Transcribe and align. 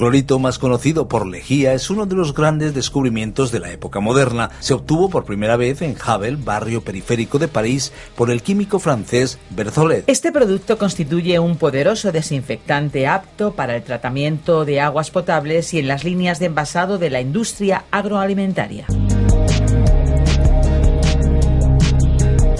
Hipoclorito, 0.00 0.38
más 0.38 0.58
conocido 0.58 1.08
por 1.08 1.26
lejía, 1.26 1.74
es 1.74 1.90
uno 1.90 2.06
de 2.06 2.16
los 2.16 2.32
grandes 2.32 2.72
descubrimientos 2.72 3.52
de 3.52 3.60
la 3.60 3.70
época 3.70 4.00
moderna. 4.00 4.48
Se 4.60 4.72
obtuvo 4.72 5.10
por 5.10 5.26
primera 5.26 5.56
vez 5.56 5.82
en 5.82 5.94
Havel, 6.02 6.38
barrio 6.38 6.80
periférico 6.80 7.38
de 7.38 7.48
París, 7.48 7.92
por 8.16 8.30
el 8.30 8.42
químico 8.42 8.78
francés 8.78 9.38
Berthollet. 9.50 10.04
Este 10.06 10.32
producto 10.32 10.78
constituye 10.78 11.38
un 11.38 11.58
poderoso 11.58 12.12
desinfectante 12.12 13.06
apto 13.06 13.52
para 13.52 13.76
el 13.76 13.82
tratamiento 13.82 14.64
de 14.64 14.80
aguas 14.80 15.10
potables 15.10 15.74
y 15.74 15.80
en 15.80 15.88
las 15.88 16.02
líneas 16.02 16.38
de 16.38 16.46
envasado 16.46 16.96
de 16.96 17.10
la 17.10 17.20
industria 17.20 17.84
agroalimentaria. 17.90 18.86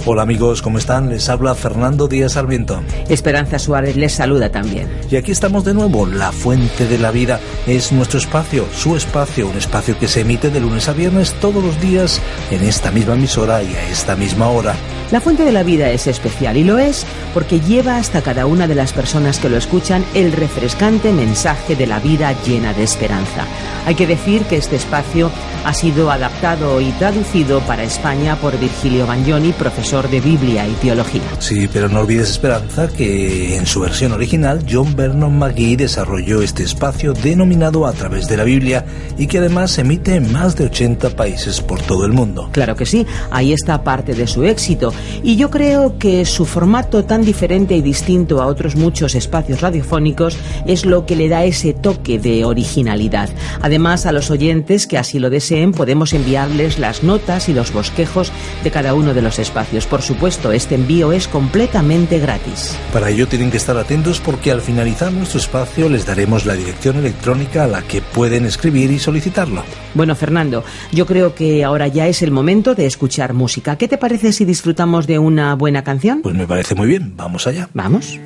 Hola 0.03 0.23
amigos, 0.23 0.63
¿cómo 0.63 0.79
están? 0.79 1.09
Les 1.09 1.29
habla 1.29 1.53
Fernando 1.53 2.07
Díaz 2.07 2.33
Sarmiento. 2.33 2.81
Esperanza 3.07 3.59
Suárez 3.59 3.95
les 3.95 4.11
saluda 4.13 4.49
también. 4.49 4.87
Y 5.11 5.15
aquí 5.15 5.31
estamos 5.31 5.63
de 5.63 5.75
nuevo. 5.75 6.07
La 6.07 6.31
Fuente 6.31 6.87
de 6.87 6.97
la 6.97 7.11
Vida 7.11 7.39
es 7.67 7.91
nuestro 7.91 8.17
espacio, 8.17 8.65
su 8.75 8.95
espacio, 8.95 9.47
un 9.47 9.57
espacio 9.57 9.99
que 9.99 10.07
se 10.07 10.21
emite 10.21 10.49
de 10.49 10.59
lunes 10.59 10.89
a 10.89 10.93
viernes 10.93 11.33
todos 11.33 11.63
los 11.63 11.79
días 11.79 12.19
en 12.49 12.63
esta 12.63 12.89
misma 12.89 13.13
emisora 13.13 13.61
y 13.61 13.75
a 13.75 13.89
esta 13.89 14.15
misma 14.15 14.47
hora. 14.47 14.73
La 15.11 15.21
Fuente 15.21 15.43
de 15.45 15.51
la 15.51 15.61
Vida 15.61 15.91
es 15.91 16.07
especial 16.07 16.57
y 16.57 16.63
lo 16.63 16.79
es 16.79 17.05
porque 17.35 17.59
lleva 17.59 17.97
hasta 17.97 18.23
cada 18.23 18.47
una 18.47 18.67
de 18.67 18.75
las 18.75 18.93
personas 18.93 19.37
que 19.37 19.49
lo 19.49 19.57
escuchan 19.57 20.03
el 20.15 20.31
refrescante 20.31 21.13
mensaje 21.13 21.75
de 21.75 21.85
la 21.85 21.99
vida 21.99 22.33
llena 22.43 22.73
de 22.73 22.83
esperanza. 22.83 23.45
Hay 23.85 23.93
que 23.93 24.07
decir 24.07 24.43
que 24.45 24.57
este 24.57 24.77
espacio 24.77 25.29
ha 25.63 25.73
sido 25.73 26.11
adaptado 26.11 26.81
y 26.81 26.91
traducido 26.93 27.59
para 27.61 27.83
España 27.83 28.35
por 28.35 28.57
Virgilio 28.59 29.05
Bagnoni, 29.05 29.51
profesor 29.53 30.09
de 30.09 30.19
Biblia 30.19 30.67
y 30.67 30.71
Teología. 30.73 31.21
Sí, 31.39 31.69
pero 31.71 31.89
no 31.89 32.01
olvides, 32.01 32.31
Esperanza, 32.31 32.87
que 32.87 33.57
en 33.57 33.65
su 33.65 33.81
versión 33.81 34.11
original 34.11 34.65
John 34.69 34.95
Vernon 34.95 35.37
McGee 35.37 35.75
desarrolló 35.75 36.41
este 36.41 36.63
espacio 36.63 37.13
denominado 37.13 37.85
A 37.85 37.93
través 37.93 38.27
de 38.27 38.37
la 38.37 38.43
Biblia 38.43 38.85
y 39.17 39.27
que 39.27 39.37
además 39.37 39.71
se 39.71 39.81
emite 39.81 40.15
en 40.15 40.31
más 40.31 40.55
de 40.55 40.65
80 40.65 41.11
países 41.11 41.61
por 41.61 41.81
todo 41.81 42.05
el 42.05 42.13
mundo. 42.13 42.49
Claro 42.51 42.75
que 42.75 42.85
sí, 42.85 43.05
ahí 43.29 43.53
está 43.53 43.83
parte 43.83 44.13
de 44.13 44.27
su 44.27 44.43
éxito 44.43 44.93
y 45.23 45.35
yo 45.35 45.49
creo 45.49 45.97
que 45.97 46.25
su 46.25 46.45
formato 46.45 47.05
tan 47.05 47.23
diferente 47.23 47.75
y 47.75 47.81
distinto 47.81 48.41
a 48.41 48.47
otros 48.47 48.75
muchos 48.75 49.15
espacios 49.15 49.61
radiofónicos 49.61 50.37
es 50.65 50.85
lo 50.85 51.05
que 51.05 51.15
le 51.15 51.29
da 51.29 51.43
ese 51.43 51.73
toque 51.73 52.19
de 52.19 52.45
originalidad. 52.45 53.29
Además, 53.61 54.05
a 54.05 54.11
los 54.11 54.31
oyentes 54.31 54.87
que 54.87 54.97
así 54.97 55.19
lo 55.19 55.29
deseen 55.51 55.73
podemos 55.73 56.13
enviarles 56.13 56.79
las 56.79 57.03
notas 57.03 57.49
y 57.49 57.53
los 57.53 57.73
bosquejos 57.73 58.31
de 58.63 58.71
cada 58.71 58.93
uno 58.93 59.13
de 59.13 59.21
los 59.21 59.37
espacios. 59.37 59.85
Por 59.85 60.01
supuesto, 60.01 60.53
este 60.53 60.75
envío 60.75 61.11
es 61.11 61.27
completamente 61.27 62.19
gratis. 62.19 62.77
Para 62.93 63.09
ello 63.09 63.27
tienen 63.27 63.51
que 63.51 63.57
estar 63.57 63.77
atentos 63.77 64.21
porque 64.21 64.51
al 64.51 64.61
finalizar 64.61 65.11
nuestro 65.11 65.39
espacio 65.39 65.89
les 65.89 66.05
daremos 66.05 66.45
la 66.45 66.53
dirección 66.53 66.95
electrónica 66.95 67.65
a 67.65 67.67
la 67.67 67.81
que 67.81 68.01
pueden 68.01 68.45
escribir 68.45 68.91
y 68.91 68.99
solicitarlo. 68.99 69.63
Bueno, 69.93 70.15
Fernando, 70.15 70.63
yo 70.93 71.05
creo 71.05 71.35
que 71.35 71.65
ahora 71.65 71.87
ya 71.87 72.07
es 72.07 72.21
el 72.21 72.31
momento 72.31 72.73
de 72.73 72.85
escuchar 72.85 73.33
música. 73.33 73.75
¿Qué 73.75 73.89
te 73.89 73.97
parece 73.97 74.31
si 74.31 74.45
disfrutamos 74.45 75.05
de 75.05 75.19
una 75.19 75.55
buena 75.55 75.83
canción? 75.83 76.21
Pues 76.21 76.35
me 76.35 76.47
parece 76.47 76.75
muy 76.75 76.87
bien, 76.87 77.13
vamos 77.17 77.45
allá. 77.45 77.67
Vamos. 77.73 78.17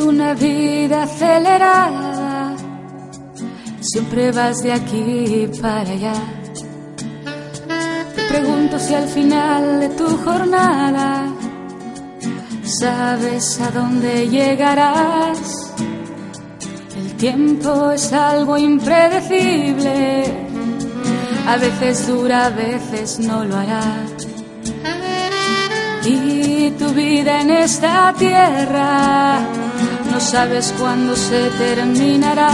Una 0.00 0.34
vida 0.34 1.02
acelerada, 1.04 2.54
siempre 3.80 4.32
vas 4.32 4.62
de 4.62 4.72
aquí 4.72 5.48
para 5.60 5.90
allá. 5.90 6.14
Te 8.14 8.22
pregunto 8.28 8.78
si 8.78 8.94
al 8.94 9.08
final 9.08 9.80
de 9.80 9.88
tu 9.90 10.08
jornada 10.18 11.26
sabes 12.62 13.60
a 13.60 13.70
dónde 13.70 14.28
llegarás. 14.28 15.72
El 16.96 17.16
tiempo 17.16 17.90
es 17.90 18.12
algo 18.12 18.56
impredecible, 18.56 20.24
a 21.46 21.56
veces 21.56 22.06
dura, 22.06 22.46
a 22.46 22.50
veces 22.50 23.18
no 23.20 23.44
lo 23.44 23.56
hará. 23.56 23.82
Y 26.04 26.70
tu 26.78 26.88
vida 26.90 27.42
en 27.42 27.50
esta 27.50 28.14
tierra 28.18 29.59
no 30.10 30.20
sabes 30.20 30.74
cuándo 30.78 31.14
se 31.16 31.50
terminará. 31.50 32.50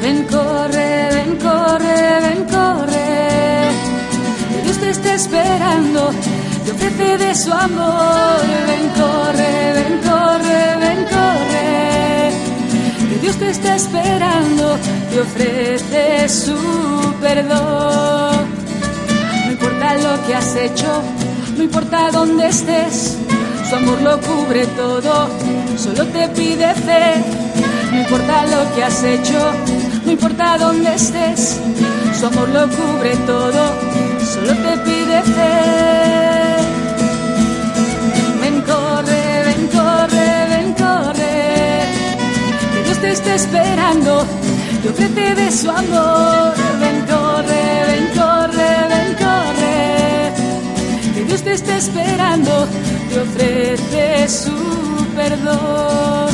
Ven, 0.00 0.24
corre, 0.24 1.08
ven, 1.14 1.36
corre, 1.36 2.20
ven, 2.22 2.44
corre. 2.44 3.68
Que 4.50 4.62
Dios 4.64 4.78
te 4.78 4.90
está 4.90 5.14
esperando, 5.14 6.10
te 6.64 6.72
ofrece 6.72 7.18
de 7.18 7.34
su 7.34 7.52
amor. 7.52 8.40
Ven, 8.70 8.86
corre, 9.00 9.72
ven, 9.78 10.00
corre, 10.08 10.76
ven, 10.84 11.04
corre. 11.16 12.30
Que 13.10 13.18
Dios 13.22 13.36
te 13.36 13.50
está 13.50 13.76
esperando, 13.76 14.78
te 15.10 15.20
ofrece 15.20 16.28
su 16.28 17.14
perdón. 17.20 18.46
No 19.44 19.52
importa 19.52 19.94
lo 19.96 20.26
que 20.26 20.34
has 20.34 20.56
hecho, 20.56 21.02
no 21.56 21.62
importa 21.62 22.10
dónde 22.10 22.46
estés, 22.46 23.18
su 23.70 23.76
amor 23.76 24.02
lo 24.02 24.20
cubre 24.20 24.66
todo, 24.66 25.28
solo 25.76 26.04
te 26.06 26.28
pide 26.30 26.74
fe. 26.74 27.22
No 27.92 28.00
importa 28.00 28.44
lo 28.46 28.74
que 28.74 28.82
has 28.82 29.04
hecho, 29.04 29.38
no 30.04 30.10
importa 30.10 30.58
dónde 30.58 30.92
estés, 30.92 31.60
su 32.18 32.26
amor 32.26 32.48
lo 32.48 32.68
cubre 32.68 33.14
todo, 33.28 33.62
solo 34.32 34.52
te 34.64 34.76
pide 34.86 35.22
fe. 35.22 35.54
Ven, 38.40 38.60
corre, 38.62 39.22
ven, 39.46 39.68
corre, 39.68 40.28
ven, 40.52 40.72
corre, 40.74 41.34
que 42.72 42.82
Dios 42.86 42.98
te 42.98 43.12
está 43.12 43.34
esperando, 43.36 44.26
te 44.82 45.34
de 45.34 45.52
su 45.52 45.70
amor. 45.70 46.54
Ven, 46.80 46.98
corre, 47.12 47.64
ven, 47.88 48.06
corre, 48.18 48.70
ven, 48.92 49.14
corre, 49.24 50.32
que 51.14 51.24
Dios 51.24 51.42
te 51.42 51.52
está 51.52 51.76
esperando, 51.76 52.66
te 53.10 53.20
ofrece 53.20 54.28
su 54.28 55.06
perdón. 55.16 56.30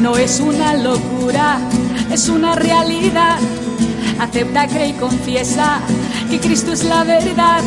No 0.00 0.16
es 0.16 0.40
una 0.40 0.74
locura, 0.74 1.58
es 2.12 2.28
una 2.28 2.54
realidad. 2.54 3.38
Acepta, 4.20 4.66
cree 4.68 4.88
y 4.88 4.92
confiesa 4.92 5.80
que 6.30 6.38
Cristo 6.38 6.72
es 6.72 6.84
la 6.84 7.04
verdad. 7.04 7.62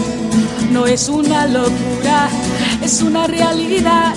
No 0.71 0.85
es 0.85 1.09
una 1.09 1.47
locura, 1.47 2.29
es 2.83 3.01
una 3.01 3.25
realidad. 3.27 4.13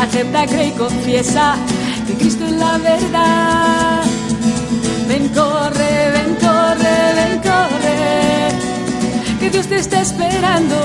Acepta, 0.00 0.46
cree 0.46 0.68
y 0.68 0.72
confiesa 0.72 1.54
que 2.06 2.14
Cristo 2.14 2.44
es 2.46 2.52
la 2.52 2.78
verdad. 2.78 4.02
Ven, 5.08 5.28
corre, 5.28 6.10
ven, 6.14 6.34
corre, 6.40 7.14
ven, 7.14 7.38
corre. 7.42 7.98
Que 9.40 9.50
Dios 9.50 9.66
te 9.68 9.76
está 9.76 10.00
esperando, 10.00 10.76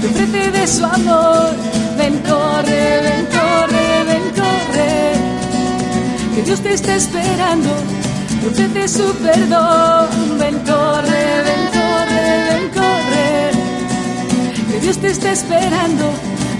te 0.00 0.06
ofrece 0.06 0.50
de 0.50 0.66
su 0.66 0.84
amor. 0.84 1.50
Ven, 1.96 2.16
corre, 2.28 3.00
ven, 3.06 3.26
corre, 3.36 4.04
ven, 4.08 4.24
corre. 4.40 5.12
Que 6.34 6.42
Dios 6.42 6.60
te 6.60 6.74
está 6.74 6.94
esperando, 6.96 7.70
ofrece 8.48 8.88
su 8.88 9.14
perdón. 9.14 10.38
Ven, 10.38 10.58
corre, 10.70 11.22
ven, 11.46 11.64
corre, 11.78 12.24
ven, 12.48 12.66
corre. 12.78 13.50
Que 14.70 14.80
Dios 14.80 14.98
te 14.98 15.08
está 15.10 15.32
esperando, 15.32 16.04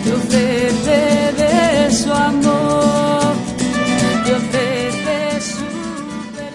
te 0.04 0.12
ofrece 0.12 0.98
de 1.40 1.90
su 1.92 2.12
amor. 2.12 3.34
Te 4.24 4.34
ofrece. 4.34 4.59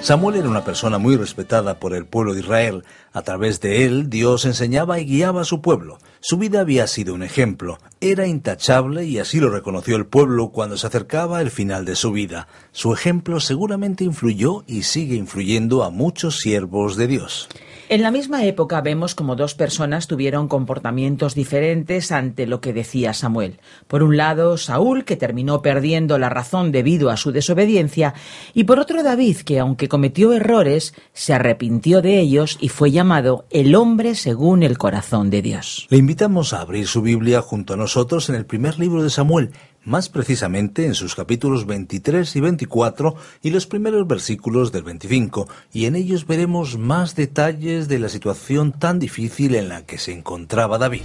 Samuel 0.06 0.36
era 0.36 0.50
una 0.50 0.63
persona 0.63 1.00
muy 1.00 1.18
respetada 1.18 1.80
por 1.80 1.96
el 1.96 2.06
pueblo 2.06 2.36
de 2.36 2.42
Israel. 2.42 2.84
A 3.12 3.24
través 3.24 3.60
de 3.60 3.86
él, 3.86 4.07
Dios 4.07 4.46
enseñaba 4.46 5.00
y 5.00 5.06
guiaba 5.06 5.42
a 5.42 5.46
su 5.46 5.63
pueblo. 5.63 5.98
Su 6.19 6.38
vida 6.38 6.60
había 6.60 6.86
sido 6.86 7.16
un 7.16 7.24
ejemplo, 7.24 7.80
era 8.02 8.28
intachable 8.28 9.06
y 9.06 9.18
así 9.18 9.40
lo 9.40 9.50
reconoció 9.50 9.96
el 9.96 10.06
pueblo 10.06 10.50
cuando 10.50 10.78
se 10.78 10.86
acercaba 10.86 11.42
el 11.42 11.50
final 11.50 11.86
de 11.86 11.96
su 11.96 12.12
vida. 12.12 12.48
Su 12.72 12.94
ejemplo 12.94 13.40
seguramente 13.40 14.04
influyó 14.04 14.63
y 14.68 14.84
sigue 14.84 15.16
influyendo 15.16 15.84
a 15.84 15.90
muchos 15.90 16.38
siervos 16.38 16.98
de 16.98 17.07
Dios. 17.07 17.50
En 17.88 18.02
la 18.02 18.10
misma 18.10 18.44
época 18.46 18.82
vemos 18.82 19.14
como 19.14 19.36
dos 19.36 19.54
personas 19.54 20.08
tuvieron 20.08 20.48
comportamientos 20.48 21.36
diferentes 21.36 22.12
ante 22.12 22.48
lo 22.48 22.60
que 22.60 22.74
decía 22.74 23.14
Samuel. 23.14 23.60
Por 23.88 24.02
un 24.02 24.18
lado, 24.18 24.58
Saúl, 24.58 25.06
que 25.06 25.16
terminó 25.16 25.62
perdiendo 25.62 26.18
la 26.18 26.30
razón 26.30 26.72
debido 26.72 27.12
a 27.12 27.18
su 27.18 27.32
desobediencia, 27.32 28.16
y 28.56 28.64
por 28.64 28.80
otro 28.80 29.04
David, 29.04 29.38
que 29.46 29.60
aunque 29.60 29.88
cometió 29.88 30.34
errores, 30.34 30.96
se 31.14 31.36
arrepintió 31.36 32.02
de 32.02 32.20
ellos 32.20 32.58
y 32.60 32.70
fue 32.70 32.90
llamado 32.90 33.46
el 33.52 33.76
hombre 33.76 34.16
según 34.16 34.64
el 34.64 34.80
corazón 34.80 35.30
de 35.30 35.44
Dios. 35.44 35.86
Le 35.92 35.98
invitamos 35.98 36.54
a 36.54 36.62
abrir 36.62 36.88
su 36.88 37.04
Biblia 37.04 37.44
junto 37.44 37.76
a 37.76 37.78
nosotros 37.78 38.30
en 38.30 38.36
el 38.36 38.48
primer 38.48 38.80
libro 38.80 39.04
de 39.04 39.12
Samuel, 39.12 39.52
más 39.86 40.10
precisamente 40.10 40.86
en 40.86 40.96
sus 40.96 41.16
capítulos 41.16 41.66
23 41.66 42.36
y 42.36 42.42
24 42.42 43.16
y 43.42 43.52
los 43.52 43.68
primeros 43.68 44.08
versículos 44.08 44.72
del 44.72 44.84
25, 44.84 45.48
y 45.72 45.86
en 45.86 45.96
ellos 45.96 46.28
veremos 46.28 46.78
más 46.78 47.16
detalles 47.16 47.88
de 47.88 48.00
la 48.00 48.10
situación 48.10 48.72
tan 48.72 49.00
difícil 49.00 49.56
en 49.56 49.70
la 49.70 49.86
que 49.86 49.98
se 49.98 50.12
encontraba 50.12 50.78
David. 50.78 51.04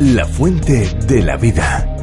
La 0.00 0.26
fuente 0.26 0.88
de 1.06 1.22
la 1.22 1.36
vida. 1.36 1.96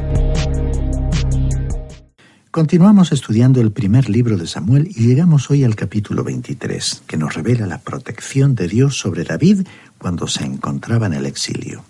Continuamos 2.50 3.12
estudiando 3.12 3.60
el 3.60 3.72
primer 3.72 4.08
libro 4.08 4.36
de 4.36 4.46
Samuel 4.46 4.88
y 4.88 5.06
llegamos 5.06 5.50
hoy 5.50 5.64
al 5.64 5.76
capítulo 5.76 6.24
23, 6.24 7.02
que 7.06 7.16
nos 7.16 7.34
revela 7.34 7.66
la 7.66 7.78
protección 7.78 8.54
de 8.54 8.68
Dios 8.68 8.98
sobre 8.98 9.24
David 9.24 9.66
cuando 9.98 10.26
se 10.26 10.44
encontraba 10.44 11.06
en 11.06 11.12
el 11.12 11.26
exilio. 11.26 11.84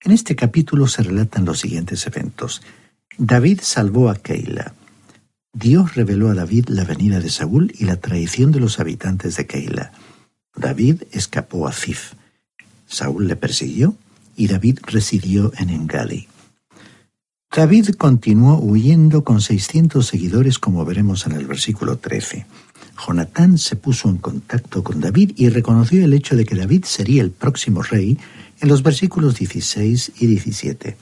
En 0.00 0.12
este 0.12 0.36
capítulo 0.36 0.86
se 0.86 1.02
relatan 1.02 1.44
los 1.44 1.58
siguientes 1.58 2.06
eventos. 2.06 2.62
David 3.16 3.60
salvó 3.62 4.10
a 4.10 4.14
Keila. 4.14 4.74
Dios 5.52 5.96
reveló 5.96 6.30
a 6.30 6.34
David 6.34 6.66
la 6.68 6.84
venida 6.84 7.18
de 7.18 7.30
Saúl 7.30 7.72
y 7.76 7.84
la 7.84 7.96
traición 7.96 8.52
de 8.52 8.60
los 8.60 8.78
habitantes 8.78 9.36
de 9.36 9.46
Keila. 9.46 9.90
David 10.54 11.02
escapó 11.10 11.66
a 11.66 11.72
Zif. 11.72 12.12
Saúl 12.86 13.26
le 13.26 13.34
persiguió 13.34 13.96
y 14.36 14.46
David 14.46 14.78
residió 14.86 15.52
en 15.58 15.70
Engali. 15.70 16.28
David 17.50 17.90
continuó 17.96 18.60
huyendo 18.60 19.24
con 19.24 19.40
600 19.40 20.06
seguidores 20.06 20.60
como 20.60 20.84
veremos 20.84 21.26
en 21.26 21.32
el 21.32 21.46
versículo 21.46 21.96
13. 21.96 22.46
Jonatán 23.04 23.58
se 23.58 23.74
puso 23.74 24.08
en 24.08 24.18
contacto 24.18 24.84
con 24.84 25.00
David 25.00 25.32
y 25.36 25.48
reconoció 25.48 26.04
el 26.04 26.14
hecho 26.14 26.36
de 26.36 26.44
que 26.44 26.54
David 26.54 26.84
sería 26.84 27.22
el 27.22 27.32
próximo 27.32 27.82
rey 27.82 28.16
en 28.60 28.68
los 28.68 28.82
versículos 28.82 29.38
16 29.38 30.12
y 30.20 30.26
17. 30.26 30.96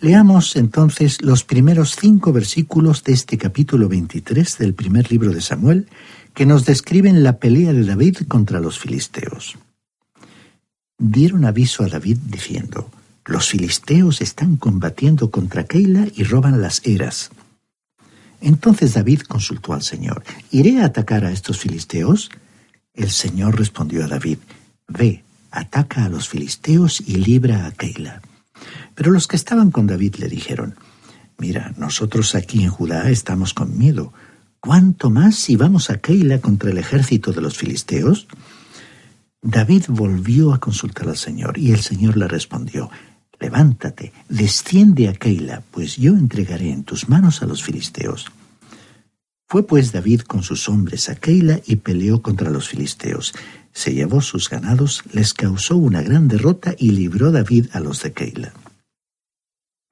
Leamos 0.00 0.54
entonces 0.54 1.22
los 1.22 1.42
primeros 1.42 1.96
cinco 1.96 2.32
versículos 2.32 3.02
de 3.02 3.12
este 3.12 3.36
capítulo 3.36 3.88
23 3.88 4.58
del 4.58 4.74
primer 4.74 5.10
libro 5.10 5.32
de 5.32 5.40
Samuel, 5.40 5.88
que 6.34 6.46
nos 6.46 6.64
describen 6.64 7.24
la 7.24 7.38
pelea 7.38 7.72
de 7.72 7.84
David 7.84 8.18
contra 8.28 8.60
los 8.60 8.78
filisteos. 8.78 9.58
Dieron 10.98 11.44
aviso 11.44 11.82
a 11.82 11.88
David 11.88 12.18
diciendo, 12.26 12.90
Los 13.24 13.48
filisteos 13.48 14.20
están 14.20 14.56
combatiendo 14.56 15.32
contra 15.32 15.64
Keila 15.64 16.06
y 16.14 16.22
roban 16.22 16.62
las 16.62 16.80
eras. 16.84 17.30
Entonces 18.40 18.94
David 18.94 19.22
consultó 19.22 19.72
al 19.72 19.82
Señor, 19.82 20.22
¿iré 20.52 20.80
a 20.80 20.86
atacar 20.86 21.24
a 21.24 21.32
estos 21.32 21.58
filisteos? 21.58 22.30
El 22.94 23.10
Señor 23.10 23.58
respondió 23.58 24.04
a 24.04 24.08
David, 24.08 24.38
Ve, 24.86 25.24
ataca 25.50 26.04
a 26.04 26.08
los 26.08 26.28
filisteos 26.28 27.00
y 27.00 27.16
libra 27.16 27.66
a 27.66 27.72
Keila. 27.72 28.22
Pero 28.94 29.12
los 29.12 29.26
que 29.26 29.36
estaban 29.36 29.70
con 29.70 29.86
David 29.86 30.16
le 30.16 30.28
dijeron, 30.28 30.74
Mira, 31.38 31.72
nosotros 31.76 32.34
aquí 32.34 32.64
en 32.64 32.70
Judá 32.70 33.10
estamos 33.10 33.54
con 33.54 33.78
miedo. 33.78 34.12
¿Cuánto 34.58 35.08
más 35.08 35.36
si 35.36 35.54
vamos 35.54 35.88
a 35.88 35.98
Keila 35.98 36.40
contra 36.40 36.70
el 36.70 36.78
ejército 36.78 37.32
de 37.32 37.40
los 37.40 37.56
filisteos? 37.56 38.26
David 39.40 39.84
volvió 39.88 40.52
a 40.52 40.58
consultar 40.58 41.08
al 41.08 41.16
Señor 41.16 41.56
y 41.56 41.70
el 41.70 41.80
Señor 41.80 42.16
le 42.16 42.26
respondió, 42.26 42.90
Levántate, 43.38 44.12
desciende 44.28 45.08
a 45.08 45.12
Keila, 45.12 45.62
pues 45.70 45.96
yo 45.96 46.16
entregaré 46.16 46.72
en 46.72 46.82
tus 46.82 47.08
manos 47.08 47.40
a 47.40 47.46
los 47.46 47.62
filisteos. 47.62 48.26
Fue 49.48 49.66
pues 49.66 49.92
David 49.92 50.20
con 50.22 50.42
sus 50.42 50.68
hombres 50.68 51.08
a 51.08 51.14
Keila 51.14 51.60
y 51.66 51.76
peleó 51.76 52.20
contra 52.22 52.50
los 52.50 52.68
filisteos 52.68 53.34
se 53.78 53.94
llevó 53.94 54.20
sus 54.20 54.50
ganados, 54.50 55.04
les 55.12 55.34
causó 55.34 55.76
una 55.76 56.02
gran 56.02 56.26
derrota 56.26 56.74
y 56.76 56.90
libró 56.90 57.30
David 57.30 57.66
a 57.72 57.78
los 57.78 58.02
de 58.02 58.12
Keila. 58.12 58.52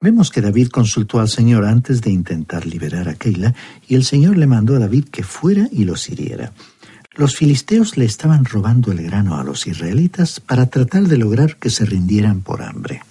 Vemos 0.01 0.29
que 0.29 0.41
David 0.41 0.67
consultó 0.67 1.21
al 1.21 1.29
Señor 1.29 1.63
antes 1.63 2.01
de 2.01 2.11
intentar 2.11 2.65
liberar 2.65 3.07
a 3.07 3.15
Keila 3.15 3.55
y 3.87 3.95
el 3.95 4.03
Señor 4.03 4.37
le 4.37 4.45
mandó 4.45 4.75
a 4.75 4.79
David 4.79 5.05
que 5.05 5.23
fuera 5.23 5.69
y 5.71 5.85
los 5.85 6.09
hiriera. 6.09 6.51
Los 7.15 7.37
filisteos 7.37 7.97
le 7.97 8.03
estaban 8.03 8.43
robando 8.43 8.91
el 8.91 9.01
grano 9.01 9.37
a 9.37 9.43
los 9.45 9.65
israelitas 9.65 10.41
para 10.41 10.65
tratar 10.65 11.03
de 11.03 11.17
lograr 11.17 11.55
que 11.55 11.69
se 11.69 11.85
rindieran 11.85 12.41
por 12.41 12.61
hambre. 12.61 13.01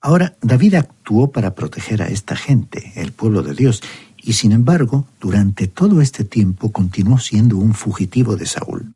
Ahora 0.00 0.34
David 0.40 0.74
actuó 0.74 1.30
para 1.30 1.54
proteger 1.54 2.02
a 2.02 2.08
esta 2.08 2.34
gente, 2.34 2.94
el 2.96 3.12
pueblo 3.12 3.42
de 3.42 3.54
Dios, 3.54 3.82
y 4.22 4.34
sin 4.34 4.52
embargo, 4.52 5.06
durante 5.20 5.66
todo 5.66 6.00
este 6.00 6.24
tiempo 6.24 6.70
continuó 6.70 7.18
siendo 7.18 7.56
un 7.56 7.74
fugitivo 7.74 8.36
de 8.36 8.46
Saúl. 8.46 8.94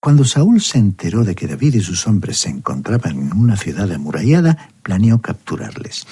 Cuando 0.00 0.24
Saúl 0.24 0.60
se 0.60 0.78
enteró 0.78 1.24
de 1.24 1.34
que 1.34 1.46
David 1.46 1.74
y 1.74 1.80
sus 1.80 2.06
hombres 2.06 2.38
se 2.38 2.50
encontraban 2.50 3.16
en 3.18 3.32
una 3.32 3.56
ciudad 3.56 3.90
amurallada, 3.90 4.68
planeó 4.82 5.20
capturarles. 5.20 6.06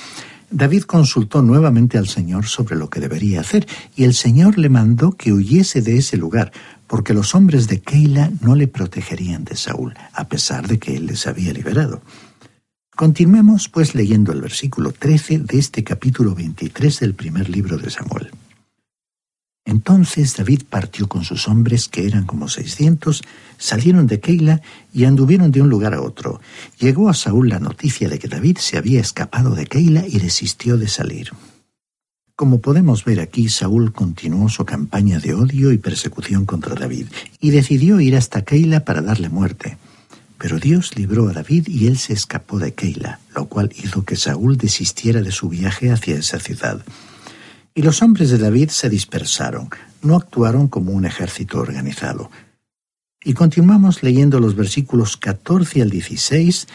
David 0.50 0.82
consultó 0.82 1.42
nuevamente 1.42 1.98
al 1.98 2.08
Señor 2.08 2.46
sobre 2.46 2.76
lo 2.76 2.88
que 2.88 3.00
debería 3.00 3.40
hacer, 3.40 3.66
y 3.94 4.04
el 4.04 4.14
Señor 4.14 4.58
le 4.58 4.68
mandó 4.68 5.12
que 5.12 5.32
huyese 5.32 5.82
de 5.82 5.98
ese 5.98 6.16
lugar, 6.16 6.52
porque 6.86 7.14
los 7.14 7.34
hombres 7.34 7.68
de 7.68 7.80
Keila 7.80 8.30
no 8.40 8.54
le 8.54 8.68
protegerían 8.68 9.44
de 9.44 9.56
Saúl, 9.56 9.94
a 10.12 10.28
pesar 10.28 10.66
de 10.68 10.78
que 10.78 10.96
él 10.96 11.06
les 11.06 11.26
había 11.26 11.52
liberado. 11.52 12.02
Continuemos 12.96 13.68
pues 13.68 13.96
leyendo 13.96 14.30
el 14.30 14.40
versículo 14.40 14.92
13 14.92 15.40
de 15.40 15.58
este 15.58 15.82
capítulo 15.82 16.32
23 16.36 17.00
del 17.00 17.14
primer 17.14 17.48
libro 17.48 17.76
de 17.76 17.90
Samuel. 17.90 18.30
Entonces 19.64 20.36
David 20.36 20.62
partió 20.70 21.08
con 21.08 21.24
sus 21.24 21.48
hombres, 21.48 21.88
que 21.88 22.06
eran 22.06 22.24
como 22.24 22.48
seiscientos, 22.48 23.24
salieron 23.58 24.06
de 24.06 24.20
Keila 24.20 24.62
y 24.92 25.06
anduvieron 25.06 25.50
de 25.50 25.62
un 25.62 25.70
lugar 25.70 25.92
a 25.92 26.02
otro. 26.02 26.40
Llegó 26.78 27.08
a 27.08 27.14
Saúl 27.14 27.48
la 27.48 27.58
noticia 27.58 28.08
de 28.08 28.20
que 28.20 28.28
David 28.28 28.58
se 28.58 28.76
había 28.76 29.00
escapado 29.00 29.56
de 29.56 29.66
Keila 29.66 30.06
y 30.06 30.20
desistió 30.20 30.76
de 30.76 30.86
salir. 30.86 31.32
Como 32.36 32.60
podemos 32.60 33.04
ver 33.04 33.18
aquí, 33.18 33.48
Saúl 33.48 33.92
continuó 33.92 34.48
su 34.48 34.64
campaña 34.64 35.18
de 35.18 35.34
odio 35.34 35.72
y 35.72 35.78
persecución 35.78 36.46
contra 36.46 36.76
David 36.76 37.06
y 37.40 37.50
decidió 37.50 37.98
ir 37.98 38.14
hasta 38.14 38.42
Keila 38.42 38.84
para 38.84 39.02
darle 39.02 39.30
muerte. 39.30 39.78
Pero 40.44 40.58
Dios 40.58 40.94
libró 40.94 41.30
a 41.30 41.32
David 41.32 41.68
y 41.68 41.86
él 41.86 41.96
se 41.96 42.12
escapó 42.12 42.58
de 42.58 42.74
Keila, 42.74 43.18
lo 43.34 43.46
cual 43.46 43.72
hizo 43.82 44.04
que 44.04 44.14
Saúl 44.14 44.58
desistiera 44.58 45.22
de 45.22 45.32
su 45.32 45.48
viaje 45.48 45.90
hacia 45.90 46.16
esa 46.16 46.38
ciudad. 46.38 46.84
Y 47.74 47.80
los 47.80 48.02
hombres 48.02 48.28
de 48.28 48.36
David 48.36 48.68
se 48.68 48.90
dispersaron, 48.90 49.70
no 50.02 50.16
actuaron 50.16 50.68
como 50.68 50.92
un 50.92 51.06
ejército 51.06 51.60
organizado. 51.60 52.30
Y 53.24 53.32
continuamos 53.32 54.02
leyendo 54.02 54.38
los 54.38 54.54
versículos 54.54 55.16
14 55.16 55.80
al 55.80 55.88
16 55.88 56.68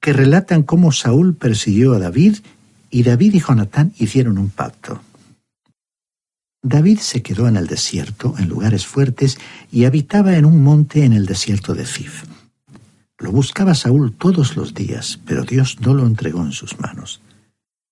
que 0.00 0.12
relatan 0.12 0.62
cómo 0.62 0.92
Saúl 0.92 1.34
persiguió 1.34 1.94
a 1.94 2.00
David 2.00 2.36
y 2.90 3.04
David 3.04 3.36
y 3.36 3.40
Jonatán 3.40 3.94
hicieron 3.96 4.36
un 4.36 4.50
pacto. 4.50 5.00
David 6.62 6.98
se 6.98 7.22
quedó 7.22 7.48
en 7.48 7.56
el 7.56 7.68
desierto, 7.68 8.34
en 8.36 8.50
lugares 8.50 8.84
fuertes, 8.86 9.38
y 9.72 9.86
habitaba 9.86 10.36
en 10.36 10.44
un 10.44 10.62
monte 10.62 11.04
en 11.04 11.14
el 11.14 11.24
desierto 11.24 11.72
de 11.72 11.86
Zif. 11.86 12.24
Lo 13.24 13.32
buscaba 13.32 13.74
Saúl 13.74 14.12
todos 14.12 14.54
los 14.54 14.74
días, 14.74 15.18
pero 15.24 15.44
Dios 15.44 15.78
no 15.80 15.94
lo 15.94 16.06
entregó 16.06 16.42
en 16.42 16.52
sus 16.52 16.78
manos. 16.78 17.22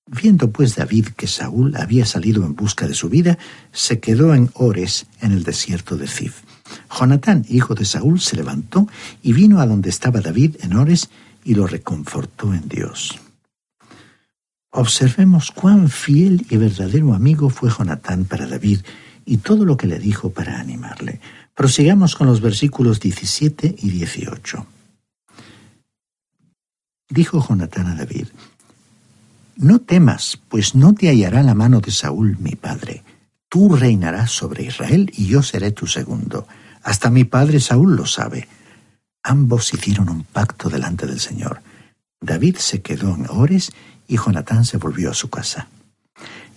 Viendo 0.07 0.51
pues 0.51 0.77
David 0.77 1.07
que 1.17 1.27
Saúl 1.27 1.75
había 1.77 2.05
salido 2.05 2.45
en 2.45 2.55
busca 2.55 2.87
de 2.87 2.93
su 2.93 3.09
vida, 3.09 3.39
se 3.73 3.99
quedó 3.99 4.35
en 4.35 4.51
Ores, 4.53 5.07
en 5.23 5.33
el 5.33 5.43
desierto 5.43 5.97
de 5.97 6.07
Zif. 6.07 6.43
Jonatán, 6.95 7.47
hijo 7.49 7.75
de 7.75 7.87
Saúl, 7.87 8.21
se 8.21 8.37
levantó 8.37 8.87
y 9.23 9.33
vino 9.33 9.61
a 9.61 9.67
donde 9.67 9.89
estaba 9.89 10.21
David 10.21 10.57
en 10.61 10.77
Ores 10.77 11.09
y 11.45 11.55
lo 11.55 11.67
reconfortó 11.67 12.53
en 12.53 12.69
Dios. 12.69 13.19
Observemos 14.71 15.51
cuán 15.51 15.89
fiel 15.89 16.45
y 16.51 16.59
verdadero 16.59 17.15
amigo 17.15 17.49
fue 17.49 17.71
Jonatán 17.71 18.27
para 18.27 18.47
David 18.47 18.81
y 19.25 19.39
todo 19.39 19.65
lo 19.65 19.79
que 19.79 19.87
le 19.87 19.99
dijo 19.99 20.29
para 20.29 20.61
animarle. 20.61 21.21
Prosigamos 21.55 22.17
con 22.17 22.27
los 22.27 22.43
versículos 22.43 23.01
17 23.01 23.77
y 23.79 23.89
18. 23.89 24.67
Dijo 27.13 27.47
Jonatán 27.47 27.89
a 27.89 27.95
David, 27.95 28.29
no 29.57 29.81
temas, 29.81 30.41
pues 30.49 30.75
no 30.75 30.95
te 30.95 31.11
hallará 31.11 31.43
la 31.43 31.55
mano 31.55 31.83
de 31.83 31.91
Saúl, 31.91 32.39
mi 32.39 32.53
padre. 32.53 33.05
Tú 33.51 33.77
reinarás 33.77 34.31
sobre 34.31 34.65
Israel 34.65 35.13
y 35.15 35.27
yo 35.27 35.43
seré 35.43 35.73
tu 35.73 35.87
segundo. 35.87 36.49
Hasta 36.83 37.11
mi 37.11 37.25
padre 37.25 37.61
Saúl 37.61 37.97
lo 37.97 38.07
sabe. 38.07 38.49
Ambos 39.23 39.75
hicieron 39.75 40.09
un 40.09 40.25
pacto 40.25 40.71
delante 40.71 41.07
del 41.07 41.21
Señor. 41.21 41.61
David 42.19 42.57
se 42.57 42.81
quedó 42.81 43.15
en 43.15 43.27
Ores 43.29 43.73
y 44.09 44.17
Jonatán 44.17 44.65
se 44.65 44.79
volvió 44.79 45.11
a 45.11 45.15
su 45.15 45.29
casa. 45.29 45.69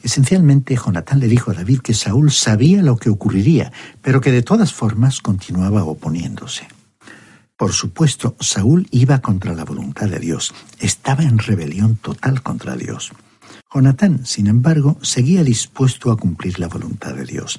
Esencialmente, 0.03 0.77
Jonatán 0.77 1.19
le 1.19 1.27
dijo 1.27 1.51
a 1.51 1.55
David 1.55 1.81
que 1.81 1.93
Saúl 1.93 2.31
sabía 2.31 2.81
lo 2.81 2.95
que 2.95 3.09
ocurriría, 3.09 3.73
pero 4.01 4.21
que 4.21 4.31
de 4.31 4.41
todas 4.41 4.73
formas 4.73 5.19
continuaba 5.19 5.83
oponiéndose. 5.83 6.65
Por 7.57 7.71
supuesto, 7.71 8.35
Saúl 8.39 8.87
iba 8.91 9.19
contra 9.19 9.53
la 9.53 9.63
voluntad 9.63 10.07
de 10.07 10.19
Dios, 10.19 10.53
estaba 10.79 11.23
en 11.23 11.37
rebelión 11.37 11.95
total 11.95 12.41
contra 12.41 12.75
Dios. 12.75 13.11
Jonatán, 13.73 14.25
sin 14.25 14.47
embargo, 14.47 14.97
seguía 15.01 15.43
dispuesto 15.43 16.11
a 16.11 16.17
cumplir 16.17 16.59
la 16.59 16.67
voluntad 16.67 17.13
de 17.13 17.25
Dios. 17.25 17.57